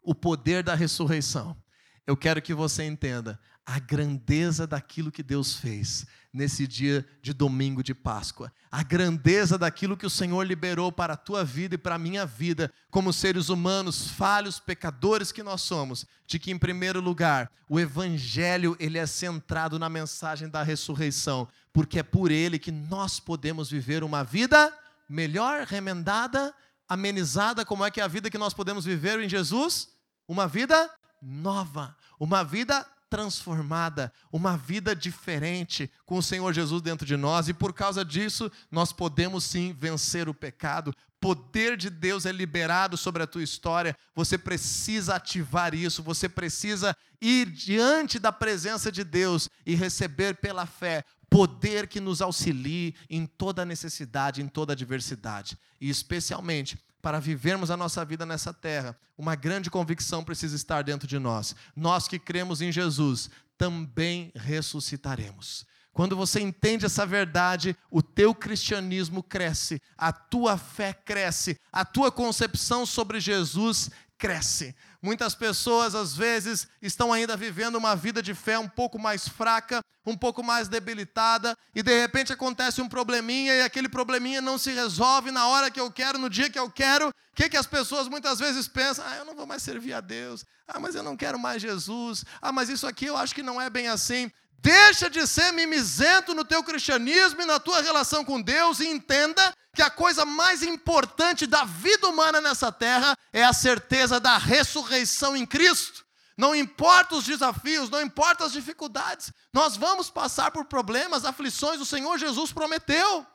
o 0.04 0.14
poder 0.14 0.62
da 0.62 0.76
ressurreição, 0.76 1.58
eu 2.06 2.16
quero 2.16 2.42
que 2.42 2.54
você 2.54 2.84
entenda 2.84 3.40
a 3.66 3.80
grandeza 3.80 4.68
daquilo 4.68 5.12
que 5.12 5.24
Deus 5.24 5.56
fez 5.56 6.06
nesse 6.34 6.66
dia 6.66 7.06
de 7.22 7.32
domingo 7.32 7.84
de 7.84 7.94
Páscoa, 7.94 8.52
a 8.72 8.82
grandeza 8.82 9.56
daquilo 9.58 9.96
que 9.96 10.06
o 10.06 10.10
Senhor 10.10 10.44
liberou 10.44 10.92
para 10.92 11.14
a 11.14 11.18
tua 11.18 11.46
vida 11.46 11.76
e 11.76 11.78
para 11.78 11.96
a 11.96 12.00
minha 12.00 12.26
vida, 12.26 12.74
como 12.90 13.14
seres 13.14 13.50
humanos 13.50 14.08
falhos, 14.10 14.60
pecadores 14.60 15.32
que 15.32 15.44
nós 15.44 15.62
somos, 15.62 16.08
de 16.26 16.40
que 16.40 16.52
em 16.52 16.58
primeiro 16.58 17.00
lugar, 17.00 17.52
o 17.70 17.80
evangelho 17.80 18.76
ele 18.80 18.98
é 18.98 19.06
centrado 19.06 19.78
na 19.78 19.90
mensagem 19.90 20.50
da 20.50 20.64
ressurreição, 20.64 21.48
porque 21.72 22.00
é 22.00 22.04
por 22.04 22.32
ele 22.32 22.58
que 22.58 22.72
nós 22.72 23.20
podemos 23.20 23.70
viver 23.70 24.04
uma 24.04 24.24
vida 24.24 24.76
melhor, 25.08 25.68
remendada, 25.68 26.54
amenizada, 26.90 27.64
como 27.64 27.86
é 27.86 27.92
que 27.92 28.02
é 28.02 28.04
a 28.04 28.08
vida 28.08 28.30
que 28.30 28.38
nós 28.38 28.54
podemos 28.54 28.86
viver 28.86 29.20
em 29.20 29.30
Jesus? 29.30 29.90
Uma 30.28 30.48
vida 30.48 30.90
nova, 31.22 31.96
uma 32.20 32.44
vida 32.44 32.86
transformada, 33.14 34.12
uma 34.32 34.58
vida 34.58 34.96
diferente 34.96 35.88
com 36.04 36.18
o 36.18 36.24
Senhor 36.24 36.52
Jesus 36.52 36.82
dentro 36.82 37.06
de 37.06 37.16
nós, 37.16 37.48
e 37.48 37.54
por 37.54 37.72
causa 37.72 38.04
disso 38.04 38.52
nós 38.72 38.92
podemos 38.92 39.44
sim 39.44 39.72
vencer 39.72 40.28
o 40.28 40.34
pecado. 40.34 40.92
Poder 41.20 41.78
de 41.78 41.92
Deus 41.92 42.26
é 42.26 42.32
liberado 42.32 42.98
sobre 42.98 43.22
a 43.22 43.28
tua 43.28 43.44
história. 43.44 43.96
Você 44.16 44.36
precisa 44.36 45.14
ativar 45.14 45.76
isso, 45.76 46.02
você 46.02 46.28
precisa 46.28 46.98
ir 47.22 47.52
diante 47.52 48.18
da 48.18 48.32
presença 48.32 48.92
de 48.92 49.04
Deus 49.04 49.48
e 49.64 49.76
receber 49.76 50.38
pela 50.38 50.66
fé 50.66 51.06
poder 51.30 51.88
que 51.88 52.00
nos 52.00 52.20
auxilie 52.20 52.96
em 53.08 53.28
toda 53.28 53.64
necessidade, 53.64 54.42
em 54.42 54.48
toda 54.48 54.74
adversidade, 54.74 55.56
e 55.80 55.88
especialmente 55.88 56.80
para 57.04 57.20
vivermos 57.20 57.70
a 57.70 57.76
nossa 57.76 58.06
vida 58.06 58.26
nessa 58.26 58.54
terra, 58.54 58.98
uma 59.18 59.36
grande 59.36 59.70
convicção 59.70 60.24
precisa 60.24 60.56
estar 60.56 60.82
dentro 60.84 61.06
de 61.06 61.20
nós. 61.20 61.54
Nós 61.76 62.08
que 62.08 62.18
cremos 62.18 62.62
em 62.62 62.72
Jesus 62.72 63.30
também 63.58 64.32
ressuscitaremos. 64.34 65.66
Quando 65.92 66.16
você 66.16 66.40
entende 66.40 66.86
essa 66.86 67.06
verdade, 67.06 67.76
o 67.92 68.02
teu 68.02 68.34
cristianismo 68.34 69.22
cresce, 69.22 69.82
a 69.98 70.14
tua 70.14 70.58
fé 70.58 70.94
cresce, 70.94 71.60
a 71.74 71.84
tua 71.84 72.10
concepção 72.10 72.86
sobre 72.86 73.20
Jesus 73.20 73.92
cresce. 74.18 74.74
Muitas 75.04 75.36
pessoas, 75.36 75.96
às 75.96 76.16
vezes, 76.16 76.66
estão 76.82 77.12
ainda 77.12 77.36
vivendo 77.36 77.76
uma 77.76 77.94
vida 77.94 78.24
de 78.24 78.34
fé 78.34 78.58
um 78.58 78.70
pouco 78.70 78.98
mais 78.98 79.28
fraca, 79.28 79.84
um 80.06 80.16
pouco 80.16 80.42
mais 80.42 80.70
debilitada, 80.70 81.58
e 81.76 81.84
de 81.84 82.00
repente 82.00 82.32
acontece 82.32 82.82
um 82.82 82.88
probleminha 82.88 83.54
e 83.54 83.62
aquele 83.64 83.90
probleminha 83.90 84.42
não 84.42 84.58
se 84.58 84.72
resolve 84.72 85.30
na 85.30 85.46
hora 85.46 85.70
que 85.70 85.80
eu 85.80 85.92
quero, 85.92 86.18
no 86.18 86.30
dia 86.30 86.50
que 86.50 86.58
eu 86.58 86.72
quero. 86.72 87.10
O 87.10 87.14
que, 87.36 87.50
que 87.50 87.58
as 87.58 87.68
pessoas 87.68 88.08
muitas 88.08 88.40
vezes 88.40 88.66
pensam? 88.66 89.04
Ah, 89.06 89.18
eu 89.18 89.26
não 89.26 89.36
vou 89.36 89.46
mais 89.46 89.62
servir 89.62 89.92
a 89.92 90.00
Deus. 90.00 90.46
Ah, 90.66 90.80
mas 90.80 90.96
eu 90.96 91.04
não 91.04 91.18
quero 91.18 91.38
mais 91.38 91.62
Jesus. 91.62 92.24
Ah, 92.42 92.54
mas 92.54 92.70
isso 92.70 92.88
aqui 92.88 93.06
eu 93.06 93.18
acho 93.18 93.36
que 93.36 93.44
não 93.44 93.60
é 93.60 93.70
bem 93.70 93.90
assim. 93.90 94.32
Deixa 94.64 95.10
de 95.10 95.28
ser 95.28 95.52
mimizento 95.52 96.34
no 96.34 96.46
teu 96.46 96.64
cristianismo 96.64 97.42
e 97.42 97.46
na 97.46 97.60
tua 97.60 97.82
relação 97.82 98.24
com 98.24 98.42
Deus 98.42 98.80
e 98.80 98.88
entenda 98.88 99.54
que 99.76 99.82
a 99.82 99.90
coisa 99.90 100.24
mais 100.24 100.64
importante 100.64 101.46
da 101.46 101.66
vida 101.66 102.08
humana 102.08 102.40
nessa 102.40 102.72
terra 102.72 103.14
é 103.34 103.44
a 103.44 103.52
certeza 103.52 104.22
da 104.22 104.38
ressurreição 104.38 105.36
em 105.36 105.46
Cristo. 105.46 106.06
Não 106.38 106.56
importa 106.56 107.16
os 107.16 107.26
desafios, 107.26 107.90
não 107.90 108.02
importa 108.02 108.46
as 108.46 108.54
dificuldades, 108.54 109.34
nós 109.52 109.76
vamos 109.76 110.10
passar 110.10 110.50
por 110.50 110.64
problemas, 110.64 111.26
aflições, 111.26 111.82
o 111.82 111.86
Senhor 111.86 112.18
Jesus 112.18 112.54
prometeu. 112.54 113.28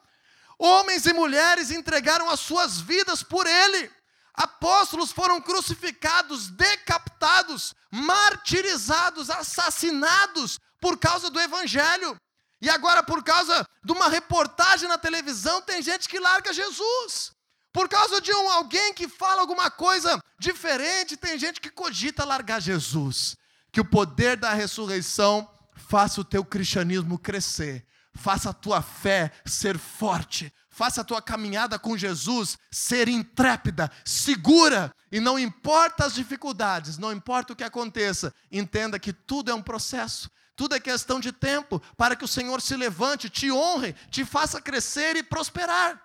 Homens 0.58 1.04
e 1.04 1.12
mulheres 1.12 1.70
entregaram 1.70 2.30
as 2.30 2.40
suas 2.40 2.80
vidas 2.80 3.22
por 3.22 3.46
Ele. 3.46 3.90
Apóstolos 4.32 5.12
foram 5.12 5.42
crucificados, 5.42 6.48
decapitados, 6.48 7.74
martirizados, 7.90 9.28
assassinados 9.28 10.58
por 10.80 10.98
causa 10.98 11.30
do 11.30 11.40
Evangelho. 11.40 12.18
E 12.60 12.68
agora, 12.68 13.02
por 13.02 13.22
causa 13.22 13.66
de 13.84 13.92
uma 13.92 14.08
reportagem 14.08 14.88
na 14.88 14.98
televisão, 14.98 15.62
tem 15.62 15.80
gente 15.80 16.08
que 16.08 16.18
larga 16.18 16.52
Jesus. 16.52 17.32
Por 17.72 17.88
causa 17.88 18.20
de 18.20 18.32
um, 18.32 18.50
alguém 18.50 18.92
que 18.92 19.06
fala 19.06 19.40
alguma 19.40 19.70
coisa 19.70 20.20
diferente, 20.38 21.16
tem 21.16 21.38
gente 21.38 21.60
que 21.60 21.70
cogita 21.70 22.24
largar 22.24 22.60
Jesus. 22.60 23.36
Que 23.70 23.80
o 23.80 23.84
poder 23.84 24.36
da 24.36 24.52
ressurreição 24.52 25.48
faça 25.76 26.20
o 26.20 26.24
teu 26.24 26.44
cristianismo 26.44 27.18
crescer, 27.18 27.86
faça 28.14 28.50
a 28.50 28.54
tua 28.54 28.82
fé 28.82 29.30
ser 29.46 29.78
forte, 29.78 30.52
faça 30.68 31.02
a 31.02 31.04
tua 31.04 31.22
caminhada 31.22 31.78
com 31.78 31.96
Jesus 31.96 32.58
ser 32.70 33.08
intrépida, 33.08 33.90
segura, 34.04 34.92
e 35.10 35.20
não 35.20 35.38
importa 35.38 36.04
as 36.04 36.14
dificuldades, 36.14 36.98
não 36.98 37.12
importa 37.12 37.52
o 37.52 37.56
que 37.56 37.64
aconteça, 37.64 38.34
entenda 38.50 38.98
que 38.98 39.12
tudo 39.12 39.50
é 39.50 39.54
um 39.54 39.62
processo. 39.62 40.30
Tudo 40.58 40.74
é 40.74 40.80
questão 40.80 41.20
de 41.20 41.30
tempo 41.30 41.80
para 41.96 42.16
que 42.16 42.24
o 42.24 42.28
Senhor 42.28 42.60
se 42.60 42.74
levante, 42.74 43.30
te 43.30 43.48
honre, 43.48 43.94
te 44.10 44.24
faça 44.24 44.60
crescer 44.60 45.14
e 45.14 45.22
prosperar. 45.22 46.02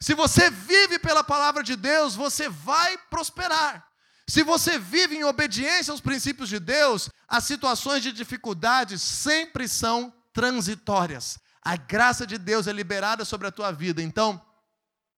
Se 0.00 0.14
você 0.14 0.50
vive 0.50 0.98
pela 0.98 1.22
palavra 1.22 1.62
de 1.62 1.76
Deus, 1.76 2.16
você 2.16 2.48
vai 2.48 2.98
prosperar. 3.08 3.86
Se 4.28 4.42
você 4.42 4.80
vive 4.80 5.14
em 5.14 5.22
obediência 5.22 5.92
aos 5.92 6.00
princípios 6.00 6.48
de 6.48 6.58
Deus, 6.58 7.08
as 7.28 7.44
situações 7.44 8.02
de 8.02 8.10
dificuldade 8.10 8.98
sempre 8.98 9.68
são 9.68 10.12
transitórias. 10.32 11.38
A 11.62 11.76
graça 11.76 12.26
de 12.26 12.36
Deus 12.36 12.66
é 12.66 12.72
liberada 12.72 13.24
sobre 13.24 13.46
a 13.46 13.52
tua 13.52 13.70
vida. 13.70 14.02
Então, 14.02 14.44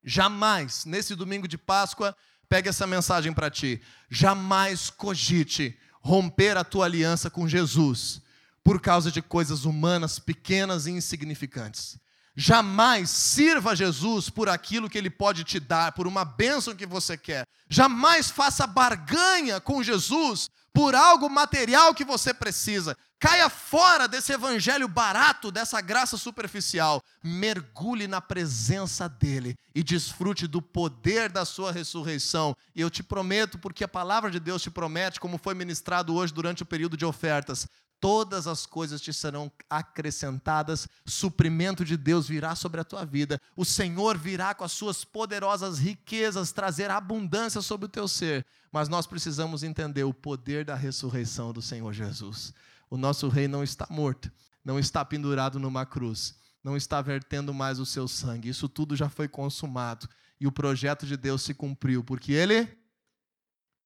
jamais, 0.05 0.85
nesse 0.85 1.15
domingo 1.15 1.49
de 1.49 1.57
Páscoa, 1.57 2.15
pegue 2.47 2.69
essa 2.69 2.87
mensagem 2.87 3.33
para 3.33 3.51
ti. 3.51 3.83
Jamais 4.11 4.91
cogite 4.91 5.81
romper 6.03 6.59
a 6.59 6.63
tua 6.63 6.85
aliança 6.85 7.31
com 7.31 7.49
Jesus 7.49 8.21
por 8.67 8.81
causa 8.81 9.13
de 9.13 9.23
coisas 9.23 9.65
humanas 9.65 10.19
pequenas 10.19 10.89
e 10.89 10.91
insignificantes. 10.91 11.97
Jamais 12.35 13.09
sirva 13.09 13.77
Jesus 13.77 14.29
por 14.29 14.49
aquilo 14.49 14.91
que 14.91 14.99
ele 14.99 15.09
pode 15.09 15.45
te 15.45 15.61
dar, 15.61 15.93
por 15.93 16.05
uma 16.05 16.25
bênção 16.25 16.75
que 16.75 16.85
você 16.85 17.17
quer. 17.17 17.47
Jamais 17.71 18.29
faça 18.29 18.67
barganha 18.67 19.61
com 19.61 19.85
Jesus 19.85 20.51
por 20.75 20.97
algo 20.97 21.31
material 21.31 21.95
que 21.95 22.05
você 22.05 22.35
precisa. 22.35 22.97
Caia 23.21 23.49
fora 23.49 24.07
desse 24.07 24.33
evangelho 24.33 24.87
barato, 24.87 25.51
dessa 25.51 25.81
graça 25.81 26.19
superficial. 26.19 27.01
Mergulhe 27.23 28.07
na 28.07 28.21
presença 28.21 29.09
dele 29.09 29.57
e 29.75 29.83
desfrute 29.83 30.47
do 30.47 30.61
poder 30.61 31.31
da 31.31 31.47
sua 31.47 31.73
ressurreição. 31.73 32.55
E 32.75 32.81
eu 32.83 32.91
te 32.91 33.03
prometo, 33.03 33.59
porque 33.59 33.85
a 33.85 33.89
palavra 33.89 34.31
de 34.31 34.39
Deus 34.39 34.61
te 34.61 34.71
promete, 34.71 35.19
como 35.19 35.39
foi 35.39 35.55
ministrado 35.55 36.15
hoje 36.15 36.35
durante 36.35 36.63
o 36.63 36.67
período 36.67 36.97
de 36.97 37.07
ofertas, 37.07 37.67
todas 38.07 38.47
as 38.47 38.67
coisas 38.67 39.01
te 39.01 39.13
serão 39.13 39.51
acrescentadas, 39.69 40.87
suprimento 41.05 41.85
de 41.85 41.97
Deus 41.97 42.29
virá 42.29 42.55
sobre 42.55 42.81
a 42.81 42.85
tua 42.85 43.05
vida, 43.05 43.43
o 43.57 43.65
Senhor 43.65 44.17
virá 44.17 44.55
com 44.55 44.63
as 44.63 44.71
suas 44.71 45.05
poderosas 45.05 45.81
riquezas 45.81 46.53
trazer 46.53 46.89
abundância 46.89 47.61
sobre 47.61 47.87
o 47.87 47.89
teu 47.89 48.07
ser, 48.07 48.47
mas 48.71 48.89
nós 48.89 49.09
precisamos 49.09 49.65
entender 49.65 50.05
o 50.05 50.15
poder 50.15 50.65
da 50.65 50.77
ressurreição 50.77 51.53
do 51.53 51.61
Senhor 51.61 51.93
Jesus. 51.93 52.55
O 52.89 52.97
nosso 52.97 53.27
rei 53.29 53.49
não 53.49 53.65
está 53.65 53.89
morto, 53.91 54.31
não 54.65 54.79
está 54.79 55.05
pendurado 55.05 55.59
numa 55.59 55.85
cruz, 55.85 56.37
não 56.63 56.77
está 56.77 57.03
vertendo 57.03 57.53
mais 57.53 57.81
o 57.81 57.85
seu 57.85 58.07
sangue, 58.07 58.51
isso 58.51 58.69
tudo 58.69 58.95
já 58.95 59.09
foi 59.09 59.27
consumado 59.27 60.09
e 60.39 60.47
o 60.47 60.53
projeto 60.53 61.05
de 61.05 61.17
Deus 61.17 61.43
se 61.43 61.53
cumpriu, 61.53 62.05
porque 62.05 62.31
ele 62.31 62.69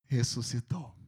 ressuscitou. 0.08 0.99